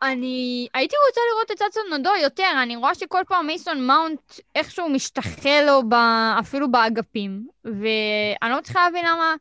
[0.02, 4.20] אני הייתי רוצה לראות את הדסון אודוי יותר, אני רואה שכל פעם מייסון מאונט
[4.54, 5.94] איכשהו משתחל לו ב...
[6.40, 9.34] אפילו באגפים, ואני לא צריכה להבין למה...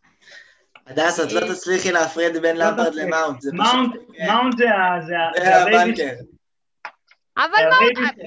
[0.88, 4.02] הדס, את לא אה, תצליחי להפריד בין לא למפרד למאונט, זה פשוט...
[4.28, 4.58] מאונט
[5.38, 6.14] זה ה banker.
[7.38, 8.18] אבל מאונט,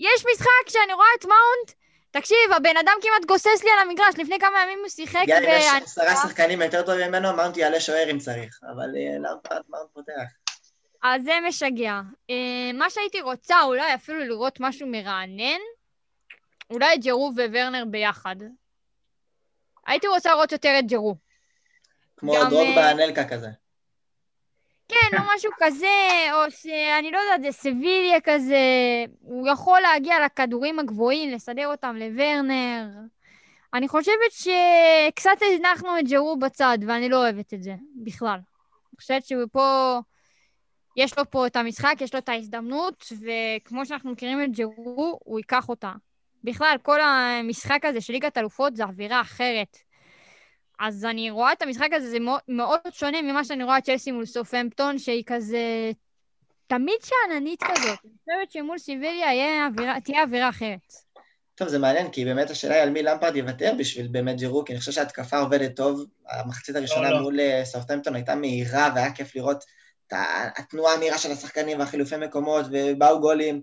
[0.00, 1.78] יש משחק שאני רואה את מאונט,
[2.10, 5.30] תקשיב, הבן אדם כמעט גוסס לי על המגרש, לפני כמה ימים הוא שיחק ב...
[5.30, 9.62] אם יש עשרה שחקנים יותר טובים ממנו, מאונט יעלה שוער אם צריך, אבל אה, למפרד
[9.68, 10.47] מאונט פותח.
[11.02, 12.00] אז זה משגע.
[12.30, 15.60] אה, מה שהייתי רוצה, אולי אפילו לראות משהו מרענן,
[16.70, 18.36] אולי את ג'ירו וורנר ביחד.
[19.86, 21.16] הייתי רוצה לראות יותר את ג'ירו.
[22.16, 23.48] כמו דרוגבה באנלקה כזה.
[24.88, 25.86] כן, או משהו כזה,
[26.32, 28.58] או שאני לא יודעת, זה סביליה כזה,
[29.20, 32.86] הוא יכול להגיע לכדורים הגבוהים, לסדר אותם לוורנר.
[33.74, 38.38] אני חושבת שקצת הזנחנו את ג'רו בצד, ואני לא אוהבת את זה, בכלל.
[38.88, 39.98] אני חושבת שהוא פה,
[40.98, 45.38] יש לו פה את המשחק, יש לו את ההזדמנות, וכמו שאנחנו מכירים את ג'רו, הוא
[45.38, 45.92] ייקח אותה.
[46.44, 49.76] בכלל, כל המשחק הזה של ליגת אלופות זה אווירה אחרת.
[50.78, 54.12] אז אני רואה את המשחק הזה, זה מאוד, מאוד שונה ממה שאני רואה את צ'לסי
[54.12, 55.90] מול סופמפטון, שהיא כזה...
[56.66, 57.98] תמיד שאננית כזאת.
[58.04, 60.92] אני חושבת שמול סיביליה אווירה, תהיה אווירה אחרת.
[61.54, 64.72] טוב, זה מעניין, כי באמת השאלה היא על מי למפרד יוותר בשביל באמת ג'ירו, כי
[64.72, 66.06] אני חושב שההתקפה עובדת טוב.
[66.30, 67.22] המחצית הראשונה לא, לא.
[67.22, 69.64] מול אה, סופטמפטון הייתה מהירה, והיה כיף לראות
[70.58, 73.60] התנועה המהירה של השחקנים והחילופי מקומות, ובאו גולים.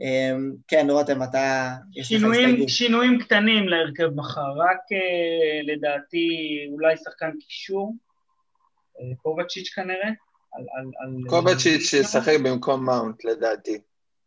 [0.00, 1.70] אמ, כן, רותם, אתה...
[2.02, 6.28] שינויים, שינויים קטנים להרכב מחר, רק אה, לדעתי
[6.72, 7.94] אולי שחקן קישור,
[8.96, 10.08] אה, קובצ'יץ' כנראה.
[10.52, 13.78] על, על, על קובצ'יץ' שישחק במקום מאונט לדעתי.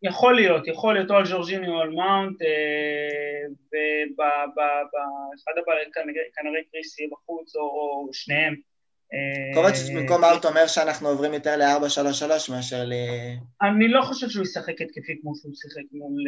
[0.04, 5.92] יכול להיות, יכול להיות או על ג'ורג'יניו או על מאונט, אה, ובאחד הבעלי
[6.36, 8.56] כנראה קריס יהיה בחוץ, או, או שניהם.
[9.54, 12.94] קובצ'יץ' במקום מאונט אומר שאנחנו עוברים יותר ל-4-3-3 מאשר ל...
[13.62, 16.24] אני לא חושב שהוא ישחק התקפי כמו שהוא שיחק מול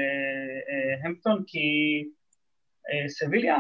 [1.03, 1.59] המפטון, כי
[3.07, 3.55] סביליה,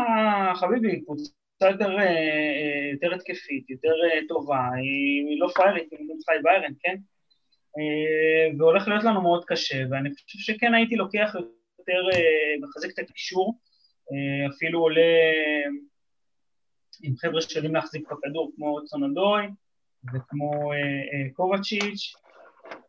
[0.55, 3.93] חביבי, קבוצה יותר, התקפית, יותר
[4.27, 6.95] טובה, היא לא פריירית, היא צריכה עם ביירן, כן?
[8.57, 11.35] והולך להיות לנו מאוד קשה, ואני חושב שכן הייתי לוקח
[11.79, 12.01] יותר,
[12.61, 13.59] מחזק את הקישור,
[14.55, 15.01] אפילו עולה
[17.03, 19.43] עם חבר'ה שיודעים להחזיק בכדור כמו צונדוי
[20.13, 22.13] וכמו אה, אה, קובצ'יץ',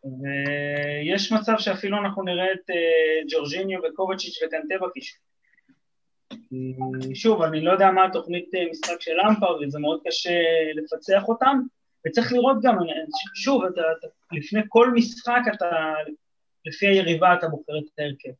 [0.05, 5.21] ויש מצב שאפילו אנחנו נראה את אה, ג'ורג'יניו וקובצ'יץ' וקנטה בקישור.
[7.15, 10.41] שוב, אני לא יודע מה התוכנית משחק של למפרד, וזה מאוד קשה
[10.75, 11.61] לפצח אותם,
[12.07, 12.77] וצריך לראות גם,
[13.35, 15.95] שוב, אתה, אתה, לפני כל משחק אתה,
[16.67, 18.31] לפי היריבה אתה בוחר את ההרכב.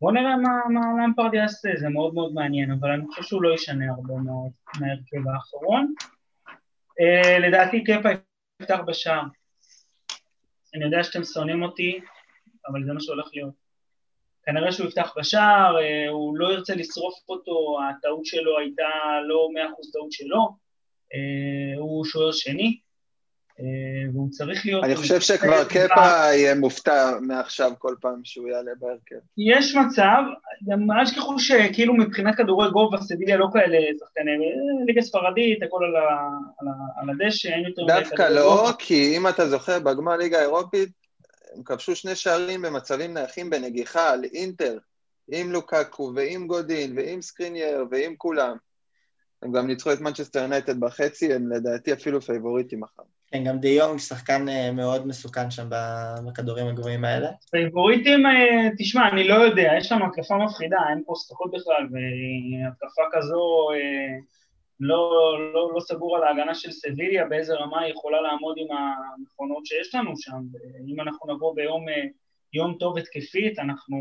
[0.00, 3.54] בואו נראה מה, מה למפרד יעשה, זה מאוד מאוד מעניין, אבל אני חושב שהוא לא
[3.54, 5.94] ישנה הרבה מאוד מההרכב האחרון.
[7.00, 8.08] Uh, לדעתי קפה
[8.62, 9.22] יפתח בשער.
[10.74, 12.00] אני יודע שאתם שונאים אותי,
[12.68, 13.54] אבל זה מה שהולך להיות.
[14.42, 18.88] כנראה שהוא יפתח בשער, uh, הוא לא ירצה לשרוף אותו, הטעות שלו הייתה
[19.28, 20.48] לא מאה אחוז טעות שלו,
[21.12, 22.78] uh, הוא שוער שני,
[24.12, 24.84] והוא צריך להיות...
[24.84, 29.16] אני חושב שכבר קפה יהיה מופתע מעכשיו כל פעם שהוא יעלה בהרכב.
[29.38, 30.22] יש מצב,
[30.68, 35.84] גם אל תשכחו שכאילו מבחינת כדורי גובה סביליה לא כאלה שחקני, אה, ליגה ספרדית, הכל
[35.84, 37.82] על, ה, על, ה, על הדשא, אין יותר...
[37.86, 40.88] דווקא לא, כי אם אתה זוכר, בגמר ליגה האירופית,
[41.56, 44.78] הם כבשו שני שערים במצבים נייחים בנגיחה על אינטר,
[45.32, 48.56] עם לוקאקו ועם גודין ועם סקרינייר ועם כולם.
[49.42, 53.02] הם גם ניצחו את מנצ'סטר יונייטד בחצי, הם לדעתי אפילו פייבוריטים מחר.
[53.32, 55.68] כן, גם דה יונג שחקן אה, מאוד מסוכן שם
[56.26, 57.28] בכדורים הגבוהים האלה.
[57.50, 63.02] פייבוריטים, אה, תשמע, אני לא יודע, יש לנו התקפה מפחידה, אין פה ספקות בכלל, והתקפה
[63.12, 64.16] כזו, אה,
[64.80, 65.12] לא,
[65.54, 69.94] לא, לא סגור על ההגנה של סביליה, באיזה רמה היא יכולה לעמוד עם המכונות שיש
[69.94, 71.84] לנו שם, ואם אנחנו נבוא ביום
[72.52, 73.96] יום טוב התקפית, אנחנו...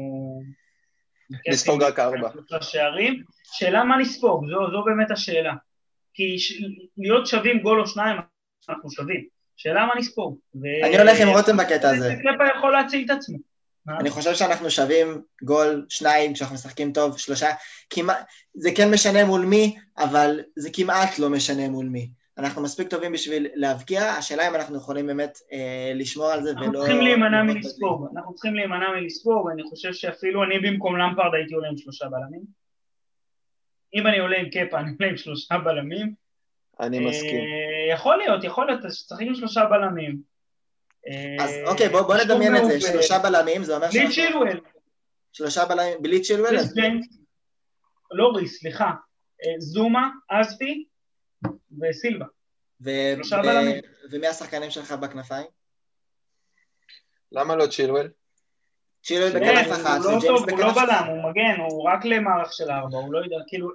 [1.49, 2.29] נספוג רק ארבע.
[3.51, 5.53] שאלה מה נספוג, זו, זו באמת השאלה.
[6.13, 6.37] כי
[6.97, 8.17] להיות שווים גול או שניים,
[8.69, 9.25] אנחנו שווים.
[9.57, 10.37] שאלה מה נספור.
[10.83, 12.15] אני הולך עם רותם בקטע הזה.
[12.21, 13.37] קלפה יכול להציל את עצמו.
[13.99, 17.49] אני חושב שאנחנו שווים גול, שניים, כשאנחנו משחקים טוב, שלושה.
[17.89, 18.17] כמעט,
[18.53, 22.09] זה כן משנה מול מי, אבל זה כמעט לא משנה מול מי.
[22.39, 26.61] אנחנו מספיק טובים בשביל להבקיע, השאלה אם אנחנו יכולים באמת אה, לשמור על זה ולא...
[26.61, 31.53] אנחנו צריכים להימנע מלספוג, אנחנו צריכים להימנע מלספוג, ואני חושב שאפילו אני במקום למפרד הייתי
[31.53, 32.41] עולה עם שלושה בלמים.
[33.95, 36.13] אם אני עולה עם קפה, אני עולה עם שלושה בלמים.
[36.79, 37.39] אני מסכים.
[37.39, 40.21] אה, יכול להיות, יכול להיות, שצריך עם שלושה בלמים.
[41.39, 43.87] אז אה, אוקיי, בוא, בוא נדמיין את זה, שלושה בלמים, זה אומר.
[43.93, 44.59] בלי צ'ילואל.
[45.33, 46.55] שלושה בלמים, בלי צ'ילואל?
[48.11, 48.91] לא ריס, סליחה.
[49.43, 50.85] אה, זומה, אספי
[51.81, 52.25] וסילבה.
[53.15, 53.81] שלושה בלמים.
[54.11, 55.45] ומי השחקנים שלך בכנפיים?
[57.31, 58.09] למה לא צ'ילואל?
[59.03, 60.51] צ'ילואל בכנף אחת, וג'יימס בכנף אחת.
[60.51, 63.69] הוא לא בלם, הוא מגן, הוא רק למערך של ארבע, הוא לא יודע, כאילו,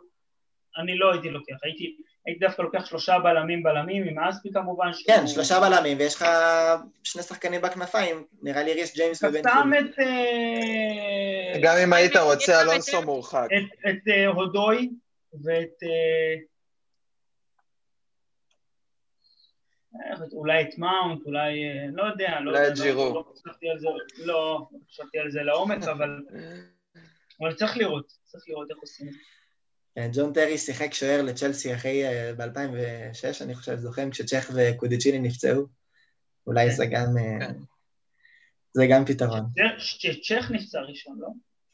[0.83, 1.97] אני לא הייתי לוקח, הייתי...
[2.27, 4.91] הייתי דווקא לוקח שלושה בלמים בלמים, עם אספי כמובן.
[5.07, 6.25] כן, שלושה בלמים, ויש לך
[7.03, 9.99] שני שחקנים בכנפיים, נראה לי ריס ג'יימס ובן שם את...
[9.99, 13.49] אה, גם אם היית רוצה, אלונסו מורחק.
[13.89, 14.91] את אה, הודוי
[15.45, 15.83] ואת...
[15.83, 16.35] אה,
[20.33, 21.53] אולי את מאונט, אולי,
[21.93, 22.61] לא יודע, לא יודע.
[22.61, 23.25] אולי את ג'ירו.
[24.19, 25.83] לא, חשבתי על זה לעומק,
[27.41, 29.19] אבל צריך לראות, צריך לראות איך עושים את זה.
[29.95, 35.67] כן, ג'ון טרי שיחק שוער לצ'לסי אחרי, אה, ב-2006, אני חושב, זוכרים, כשצ'ך וקודיצ'יני נפצעו.
[36.47, 37.55] אולי זה גם, אה, כן.
[38.75, 39.41] זה גם פתרון.
[40.23, 41.29] צ'ך נפצע ראשון, לא?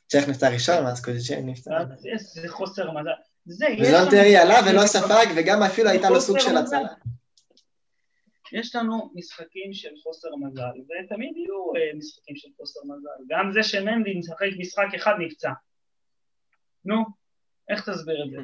[0.09, 1.71] צ'ך נפצע ראשון, אז קודיצ'יני נפצע.
[1.71, 1.85] אה,
[2.19, 3.11] זה חוסר מזל.
[3.47, 6.89] זה, וג'ון טרי עלה ולא ספג, וגם אפילו הייתה לו סוג של הצלה.
[8.53, 13.25] יש לנו משחקים של חוסר מזל, ותמיד יהיו משחקים של חוסר מזל.
[13.29, 15.51] גם זה שמנדי משחק משחק אחד נפצע.
[16.85, 17.05] נו,
[17.69, 18.37] איך תסביר את זה?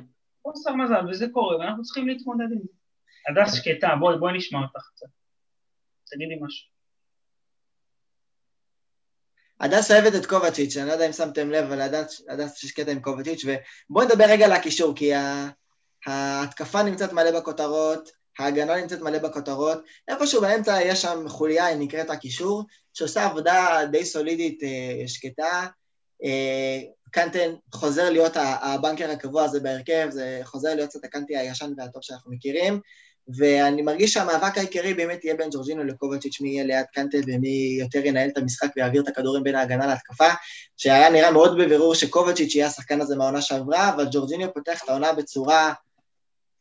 [0.42, 2.72] חוסר מזל, וזה קורה, ואנחנו צריכים להתמודד עם זה.
[3.28, 5.06] הדס שקטה, בואי, בואי נשמע אותך קצת.
[6.10, 6.68] תגידי משהו.
[9.60, 11.80] הדס אוהבת את קובצ'יץ', אני לא יודע אם שמתם לב, אבל
[12.28, 15.10] הדס יש קטע עם קובצ'יץ', ובואו נדבר רגע על הקישור, כי
[16.06, 19.78] ההתקפה נמצאת מלא בכותרות, ההגנה נמצאת מלא בכותרות,
[20.08, 22.62] איפשהו באמצע יש שם חוליה, היא נקראת הקישור,
[22.94, 25.66] שעושה עבודה די סולידית, אה, שקטה.
[26.24, 26.80] אה,
[27.10, 32.32] קנטן חוזר להיות הבנקר הקבוע הזה בהרכב, זה חוזר להיות קצת הקנטי הישן והטוב שאנחנו
[32.32, 32.80] מכירים,
[33.38, 38.06] ואני מרגיש שהמאבק העיקרי באמת יהיה בין ג'ורג'ינו לקובצ'יץ', מי יהיה ליד קנטה ומי יותר
[38.06, 40.28] ינהל את המשחק ויעביר את הכדורים בין ההגנה להתקפה,
[40.76, 45.12] שהיה נראה מאוד בבירור שקובצ'יץ' יהיה השחקן הזה מהעונה שעברה, אבל ג'ורג'ינו פותח את העונה
[45.12, 45.72] בצורה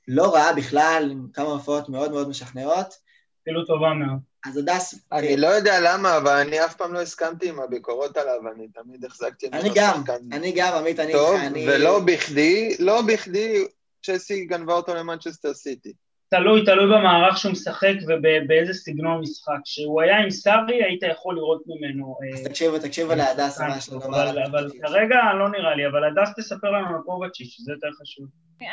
[0.07, 2.97] לא רעה בכלל, עם כמה הופעות מאוד מאוד משכנעות.
[3.41, 4.19] אפילו טובה מאוד.
[4.45, 5.05] אז הדס...
[5.11, 9.05] אני לא יודע למה, אבל אני אף פעם לא הסכמתי עם הביקורות עליו, אני תמיד
[9.05, 9.47] החזקתי...
[9.53, 10.01] אני גם,
[10.31, 11.11] אני גם, עמית, אני...
[11.11, 13.65] טוב, ולא בכדי, לא בכדי,
[14.05, 15.93] צ'לסי גנבה אותו למנצ'סטר סיטי.
[16.29, 19.53] תלוי, תלוי במערך שהוא משחק ובאיזה סגנון משחק.
[19.63, 22.17] כשהוא היה עם סארי, היית יכול לראות ממנו...
[22.33, 24.45] אז תקשיבו, תקשיבו להדס מה יש לו לומר.
[24.51, 28.25] אבל כרגע לא נראה לי, אבל הדס תספר לנו על קובצ'יץ', זה יותר חשוב.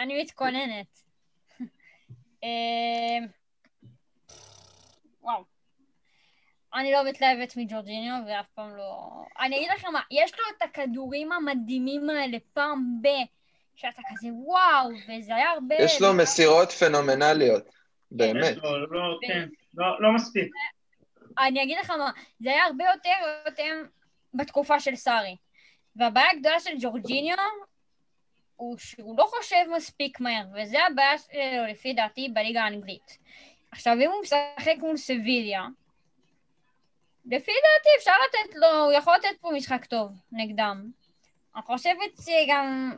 [0.03, 1.03] אני מתכוננת.
[2.43, 3.26] אמ,
[5.22, 5.45] וואו.
[6.74, 9.11] אני לא מתלהבת מג'ורג'יניו ואף פעם לא...
[9.40, 13.09] אני אגיד לכם מה, יש לו את הכדורים המדהימים האלה פעם ב...
[13.76, 15.74] שאתה כזה וואו, וזה היה הרבה...
[15.74, 17.64] יש לו מסירות פנומנליות,
[18.11, 18.57] באמת.
[18.57, 20.53] לא, לא, כן, לא, לא מספיק.
[21.38, 23.11] אני אגיד לך מה, זה היה הרבה יותר
[23.47, 23.82] יותר
[24.34, 25.36] בתקופה של סארי.
[25.97, 27.36] והבעיה הגדולה של ג'ורג'יניו
[28.62, 33.18] הוא שהוא לא חושב מספיק מהר, וזה הבעיה שלו לפי דעתי בליגה האנגלית.
[33.70, 35.62] עכשיו, אם הוא משחק מול סביליה,
[37.24, 40.90] לפי דעתי אפשר לתת לו, הוא יכול לתת פה משחק טוב נגדם.
[41.54, 42.96] אני חושבת שגם...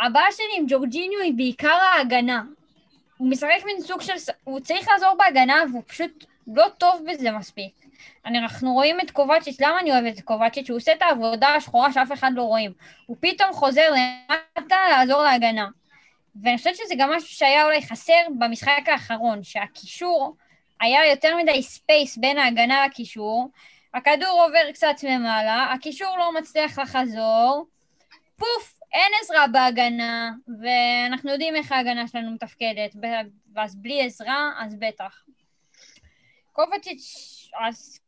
[0.00, 2.42] הבעיה שלי עם ג'ורג'יניו היא בעיקר ההגנה.
[3.16, 4.12] הוא משחק מין סוג של...
[4.44, 7.85] הוא צריך לעזור בהגנה והוא פשוט לא טוב בזה מספיק.
[8.26, 10.70] אנחנו רואים את קובצ'יץ', למה אני אוהבת את קובצ'יץ'?
[10.70, 12.72] הוא עושה את העבודה השחורה שאף אחד לא רואים.
[13.06, 15.68] הוא פתאום חוזר למטה לעזור להגנה.
[16.42, 20.36] ואני חושבת שזה גם משהו שהיה אולי חסר במשחק האחרון, שהקישור
[20.80, 23.50] היה יותר מדי space בין ההגנה לקישור,
[23.94, 27.66] הכדור עובר קצת ממעלה, הקישור לא מצליח לחזור,
[28.36, 30.30] פוף, אין עזרה בהגנה,
[30.62, 32.96] ואנחנו יודעים איך ההגנה שלנו מתפקדת,
[33.54, 35.22] ואז בלי עזרה, אז בטח.
[36.52, 38.00] קובצ'יץ', אז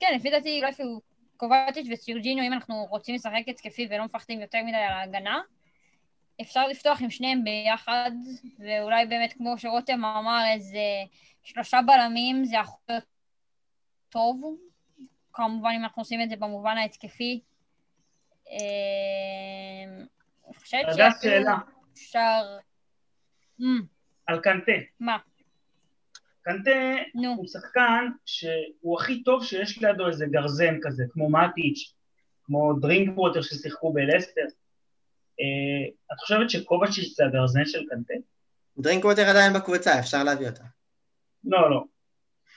[0.00, 1.00] כן, לפי דעתי, לא אפילו
[1.36, 5.40] קובצ'יץ' וסירג'ינו, אם אנחנו רוצים לשחק התקפי ולא מפחדים יותר מדי על ההגנה,
[6.40, 8.10] אפשר לפתוח עם שניהם ביחד,
[8.58, 10.78] ואולי באמת, כמו שרותם אמר, איזה
[11.42, 13.04] שלושה בלמים זה יכול להיות
[14.08, 14.56] טוב.
[15.32, 17.40] כמובן, אם אנחנו עושים את זה במובן ההתקפי.
[18.50, 18.56] אה,
[20.46, 21.50] אני חושבת שאפילו
[21.92, 22.42] אפשר...
[24.26, 24.72] על קנטה.
[25.00, 25.16] מה?
[26.46, 26.70] קנטה
[27.14, 27.34] נו.
[27.36, 31.94] הוא שחקן שהוא הכי טוב שיש לידו איזה גרזן כזה, כמו מאטיץ',
[32.44, 34.46] כמו דרינק ווטר ששיחקו בלסטר.
[35.40, 38.14] אה, את חושבת שקובצ'יץ' זה הגרזן של קנטה?
[38.78, 40.64] דרינק ווטר עדיין בקבוצה, אפשר להביא אותה.
[41.44, 41.84] לא, לא.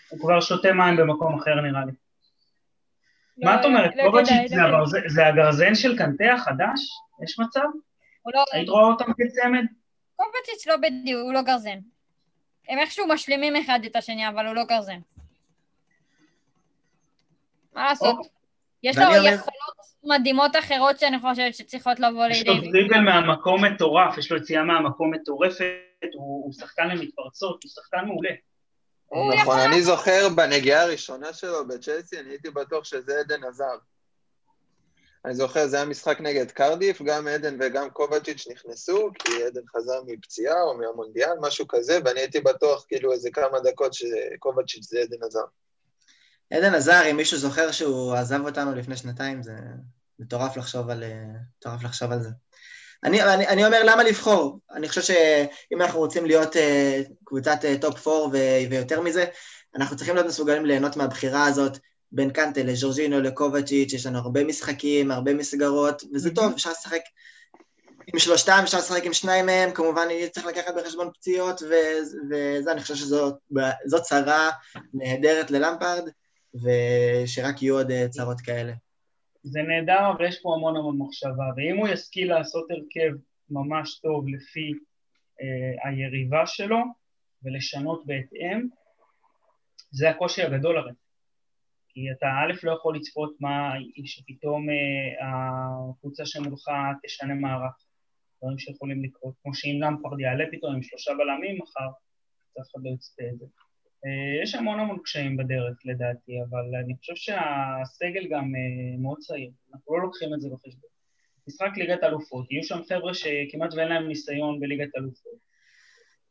[0.10, 1.92] הוא כבר שותה מים במקום אחר נראה לי.
[3.38, 3.96] לא, מה את אומרת?
[3.96, 4.52] לא קובצ'יץ'
[5.08, 6.80] זה הגרזן של קנטה החדש?
[7.24, 7.66] יש מצב?
[8.34, 9.66] לא- היית רואה אותם כצמד?
[10.16, 11.80] קובצ'יץ' לא בדיוק, הוא לא גרזן.
[12.70, 15.00] הם איכשהו משלימים אחד את השני, אבל הוא לא גרזן.
[17.74, 18.16] מה לעשות?
[18.18, 18.30] אוקיי.
[18.84, 22.40] יש לו יכולות מדהימות אחרות שאני חושבת שצריכות לבוא לידי...
[22.40, 25.64] יש לו דריבל מהמקום מטורף, יש לו יציאה מהמקום מטורפת,
[26.14, 28.30] הוא שחקן למתפרצות, הוא שחקן מעולה.
[29.42, 33.78] נכון, אני זוכר בנגיעה הראשונה שלו בצ'לסי, אני הייתי בטוח שזה עדן עזר.
[35.26, 40.02] אני זוכר, זה היה משחק נגד קרדיף, גם עדן וגם קובצ'יץ' נכנסו, כי עדן חזר
[40.08, 45.24] מפציעה או מהמונדיאל, משהו כזה, ואני הייתי בטוח כאילו איזה כמה דקות שקובצ'יץ' זה עדן
[45.24, 45.44] עזר.
[46.54, 49.54] עדן עזר, אם מישהו זוכר שהוא עזב אותנו לפני שנתיים, זה
[50.20, 51.04] מטורף לחשוב על,
[51.58, 52.30] מטורף לחשוב על זה.
[53.04, 54.60] אני, אני, אני אומר, למה לבחור?
[54.72, 56.60] אני חושב שאם אנחנו רוצים להיות uh,
[57.24, 58.38] קבוצת טופ uh, 4
[58.70, 59.26] ויותר מזה,
[59.76, 61.78] אנחנו צריכים להיות מסוגלים ליהנות מהבחירה הזאת
[62.12, 67.02] בין קנטה לז'ורג'ינו לקובצ'יץ', יש לנו הרבה משחקים, הרבה מסגרות, וזה טוב, אפשר לשחק
[68.14, 72.96] עם שלושתם, אפשר לשחק עם שניים מהם, כמובן צריך לקחת בחשבון פציעות, וזה, אני חושב
[72.96, 74.50] שזאת צרה
[74.94, 76.10] נהדרת ללמפרד,
[76.56, 78.74] ושרק יהיו עוד אה, צרות כאלה.
[79.44, 83.18] זה נהדר, אבל יש פה המון המון מחשבה, ואם הוא ישכיל לעשות הרכב
[83.50, 84.72] ממש טוב לפי
[85.42, 86.78] אה, היריבה שלו,
[87.44, 88.68] ולשנות בהתאם,
[89.92, 90.92] זה הקושי הגדול הרי.
[91.90, 93.74] כי אתה א' לא יכול לצפות מה,
[94.06, 94.76] שפתאום אה,
[95.90, 96.68] הקבוצה שמולך
[97.04, 97.86] תשנה מערך,
[98.42, 101.90] דברים שיכולים לקרות, כמו שאם למפרד יעלה פתאום עם שלושה בלמים מחר,
[102.62, 103.46] אף אחד לא יצפה את זה.
[104.06, 109.52] אה, יש המון המון קשיים בדרך לדעתי, אבל אני חושב שהסגל גם אה, מאוד צעיר,
[109.74, 110.90] אנחנו לא לוקחים את זה בחשבון.
[111.48, 115.49] משחק ליגת אלופות, יהיו שם חבר'ה שכמעט ואין להם ניסיון בליגת אלופות.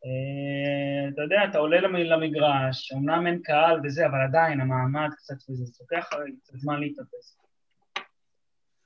[0.05, 5.65] אה, אתה יודע, אתה עולה למגרש, אמנם אין קהל וזה, אבל עדיין המעמד קצת וזה,
[5.65, 6.09] זה לוקח
[6.43, 7.39] קצת זמן להתאפס.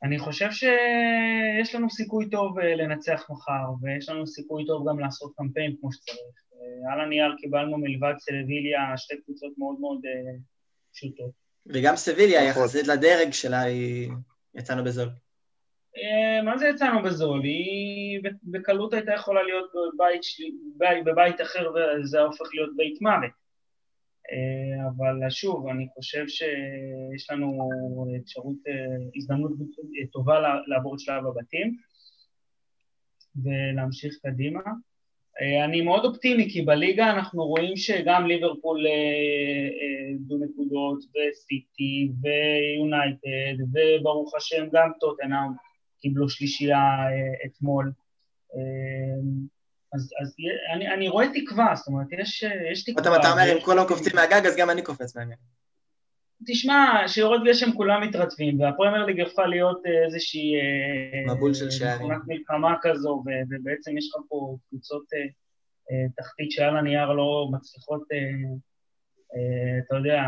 [0.03, 5.33] אני חושב שיש לנו סיכוי טוב אה, לנצח מחר, ויש לנו סיכוי טוב גם לעשות
[5.37, 6.19] קמפיין כמו שצריך.
[6.55, 10.01] אה, על הנייר קיבלנו מלבד סלביליה שתי קבוצות מאוד מאוד
[10.93, 11.31] פשוטות.
[11.67, 14.11] וגם סביליה, יחסית לדרג שלה, היא...
[14.55, 15.09] יצאנו בזול.
[15.97, 17.43] אה, מה זה יצאנו בזול?
[17.43, 20.21] היא בקלות הייתה יכולה להיות בבית,
[20.77, 23.31] בבית, בבית אחר וזה הופך להיות בית מוות.
[24.33, 27.69] אה, אבל שוב, אני חושב שיש לנו
[28.23, 28.73] אפשרות, אה,
[29.17, 29.53] הזדמנות
[30.13, 31.77] טובה לעבור את שלב הבתים
[33.43, 34.61] ולהמשיך קדימה.
[35.65, 38.87] אני מאוד אופטימי, כי בליגה אנחנו רואים שגם ליברפול
[40.19, 45.53] דו נקודות, וסיטי, ויונייטד, וברוך השם גם טוטנאם.
[46.03, 47.93] קיבלו שלישייה אה, אתמול.
[48.55, 48.61] אה,
[49.95, 50.35] אז, אז
[50.75, 53.21] אני, אני רואה תקווה, זאת אומרת, יש, יש תקווה.
[53.21, 55.35] אתה אומר, אם כולם קופצים מהגג, אז גם אני קופץ מהגג.
[56.47, 60.53] תשמע, שיורד גשם כולם מתרטבים, והפרמייר ליג הפכה להיות אה, איזושהי...
[61.29, 62.09] מבול של שערים.
[62.27, 65.05] מלחמה כזו, ובעצם יש לך פה קבוצות
[66.17, 68.19] תחתית שעל הנייר לא מצליחות אה,
[69.87, 70.21] אתה יודע,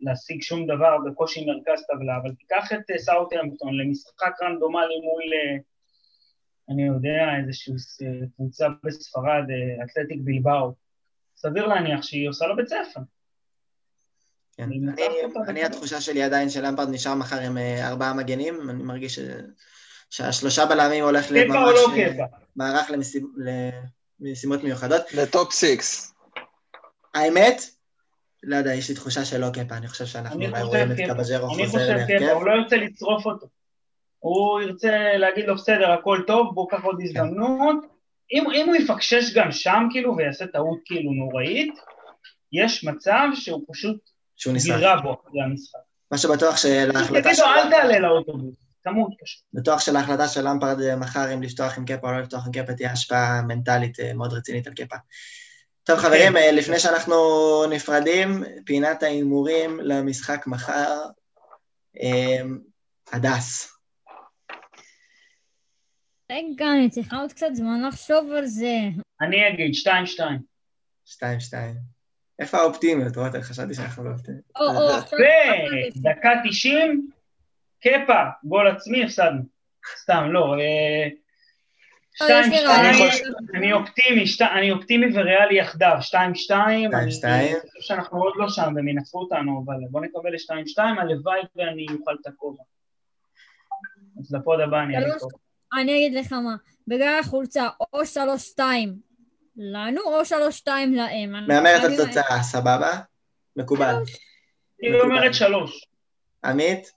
[0.00, 5.56] להשיג שום דבר בקושי מרכז טבלה, אבל תיקח את אה, סאוטהמפטון למשחק רנדומלי מול, אה,
[6.68, 7.74] אני יודע, איזושהי
[8.36, 9.44] קבוצה בספרד,
[9.84, 10.74] אתלטיק בלבאו.
[11.36, 13.00] סביר להניח שהיא עושה לו בית ספר.
[14.56, 14.62] כן.
[14.62, 14.80] אני,
[15.48, 19.20] אני התחושה שלי עדיין שלמפרד נשאר מחר עם ארבעה מגנים, אני מרגיש ש...
[20.10, 21.78] שהשלושה בלמים הולך להיות ממש
[22.18, 22.24] לא
[22.56, 23.26] מערך למשימ...
[24.20, 25.14] למשימות מיוחדות.
[25.14, 26.14] לטופ סיקס.
[27.14, 27.75] האמת,
[28.46, 31.60] לא יודע, יש לי תחושה שלא קפה, אני חושב שאנחנו אולי רואים את קבז'רו חוזר
[31.62, 31.78] להרכב.
[31.90, 33.46] אני חושב קפה, הוא לא ירצה לצרוף אותו.
[34.18, 37.02] הוא ירצה להגיד לו, בסדר, הכל טוב, בואו קח עוד כן.
[37.02, 37.76] הזדמנות.
[38.32, 41.74] אם, אם הוא יפקשש גם שם, כאילו, ויעשה טעות כאילו נוראית,
[42.52, 44.10] יש מצב שהוא פשוט
[44.64, 45.78] גירה בו אחרי המשחק.
[46.10, 47.44] מה שבטוח שלהחלטה שלו...
[47.44, 49.42] תגידו, אל תעלה לאוטובוס, תמות פשוט.
[49.52, 52.72] בטוח שלהחלטה של למפרד אה, מחר אם לפתוח עם קפה או לא לפתוח עם קפה
[52.72, 54.96] תהיה השפעה מנטלית אה, מאוד רצינית על קפה.
[55.86, 56.36] טוב חברים, כן.
[56.36, 57.16] אה, לפני שאנחנו
[57.70, 60.94] נפרדים, פינת ההימורים למשחק מחר,
[62.02, 62.42] אה,
[63.12, 63.78] הדס.
[66.32, 68.78] רגע, אני צריכה עוד קצת זמן לחשוב על זה.
[69.20, 70.38] אני אגיד, שתיים, שתיים.
[71.04, 71.74] שתיים, שתיים.
[72.38, 73.40] איפה האופטימיות, רותם?
[73.40, 74.42] חשבתי שאנחנו לא אופטימיים.
[75.96, 77.10] ודקה תשעים,
[77.80, 79.42] קפה, גול עצמי, הפסדנו.
[80.02, 80.54] סתם, לא.
[82.16, 82.52] שתיים,
[83.54, 86.90] אני אופטימי, אני אופטימי וריאלי יחדיו, שתיים, שתיים.
[86.90, 87.56] שתיים, שתיים.
[87.56, 91.40] אני חושב שאנחנו עוד לא שם והם ינצחו אותנו, אבל בואו נקבל לשתיים, שתיים, הלוואי
[91.56, 92.62] ואני אוכל את הכובע.
[94.20, 95.28] אז לפוד הבא אני אגיד פה.
[95.80, 96.56] אני אגיד לך מה,
[96.86, 98.96] בגלל החולצה, או שלוש, שתיים
[99.56, 101.32] לנו, או שלוש, שתיים להם.
[101.32, 102.92] מהמרת על תוצאה, סבבה?
[103.56, 103.94] מקובל.
[104.78, 105.86] היא אומרת שלוש.
[106.44, 106.90] עמית?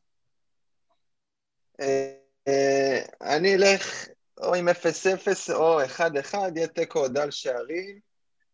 [1.82, 2.12] אה,
[2.48, 4.08] אה, אני אלך
[4.40, 8.00] או עם 0-0 או 1-1, יהיה תיקו דל שערים.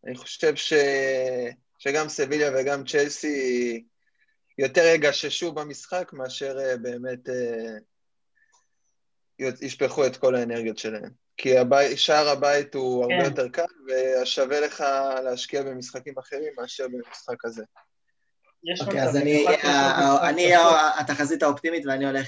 [0.05, 0.73] אני חושב ש...
[1.79, 3.83] שגם סביליה וגם צ'לסי
[4.57, 7.77] יותר יגששו במשחק מאשר אה, באמת אה,
[9.39, 11.09] ישפכו את כל האנרגיות שלהם.
[11.37, 13.29] כי הבית, שער הבית הוא הרבה כן.
[13.29, 14.83] יותר קל, ושווה לך
[15.23, 17.63] להשקיע במשחקים אחרים מאשר במשחק הזה.
[18.81, 19.15] אוקיי, אז
[20.29, 22.27] אני אהיה התחזית האופטימית ואני הולך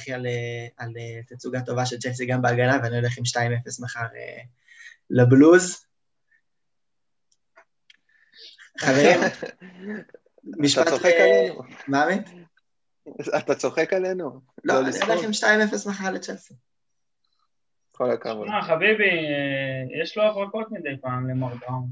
[0.78, 0.94] על
[1.28, 4.42] תצוגה טובה של צ'לסי גם בהגנה, ואני הולך עם 2-0 מחר אה,
[5.10, 5.86] לבלוז.
[8.80, 9.20] חברים,
[10.64, 10.88] משפט...
[10.88, 11.62] אתה צוחק עלינו.
[11.88, 12.28] מה עמית?
[13.38, 14.42] אתה צוחק עלינו?
[14.64, 15.32] לא, אני הולך עם
[15.74, 16.54] 2-0 מחר לצ'לסי.
[17.92, 18.48] כל הכבוד.
[18.68, 21.88] חביבי, אה, יש לו הברקות מדי פעם למר בראון.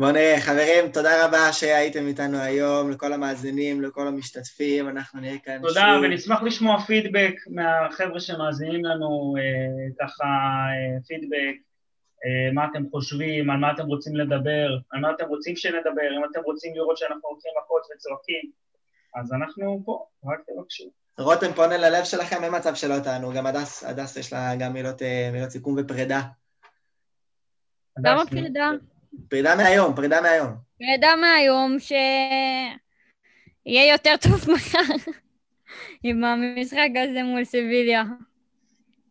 [0.00, 5.58] בואו נראה, חברים, תודה רבה שהייתם איתנו היום, לכל המאזינים, לכל המשתתפים, אנחנו נהיה כאן
[5.62, 5.82] תודה, שוב.
[5.82, 11.56] תודה, ונשמח לשמוע פידבק מהחבר'ה שמאזינים לנו, אה, ככה אה, פידבק,
[12.24, 16.24] אה, מה אתם חושבים, על מה אתם רוצים לדבר, על מה אתם רוצים שנדבר, אם
[16.30, 18.50] אתם רוצים לראות שאנחנו הולכים מכות וצועקים,
[19.14, 20.84] אז אנחנו פה, רק תבקשו.
[21.18, 25.02] רותם פונה ללב שלכם, אין מצב שלא תענו, גם הדס, הדס יש לה גם מילות,
[25.02, 26.20] אה, מילות סיכום ופרידה.
[28.04, 28.70] למה פרידה?
[29.28, 30.54] פרידה מהיום, פרידה מהיום.
[30.78, 32.02] פרידה מהיום שיהיה
[33.92, 34.78] יותר טוב מחר
[36.02, 38.04] עם המשחק הזה מול סביליה.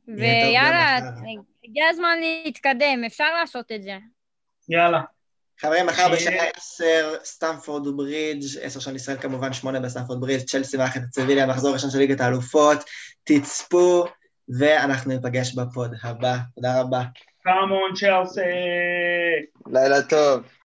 [0.08, 0.98] ויאללה,
[1.64, 3.98] הגיע הזמן להתקדם, אפשר לעשות את זה.
[4.70, 5.02] יאללה.
[5.62, 11.02] חברים, מחר בשעה עשר, סטמפורד ברידג', עשר של ישראל כמובן, שמונה בסטמפורד ברידג', צ'לסי מערכת
[11.10, 12.78] את סביליה, מחזור ראשון של ליגת האלופות,
[13.24, 14.06] תצפו,
[14.60, 16.38] ואנחנו ניפגש בפוד הבא.
[16.56, 17.02] תודה רבה.
[17.44, 18.42] קאמון צ'לסי!
[19.68, 20.44] לילה טוב.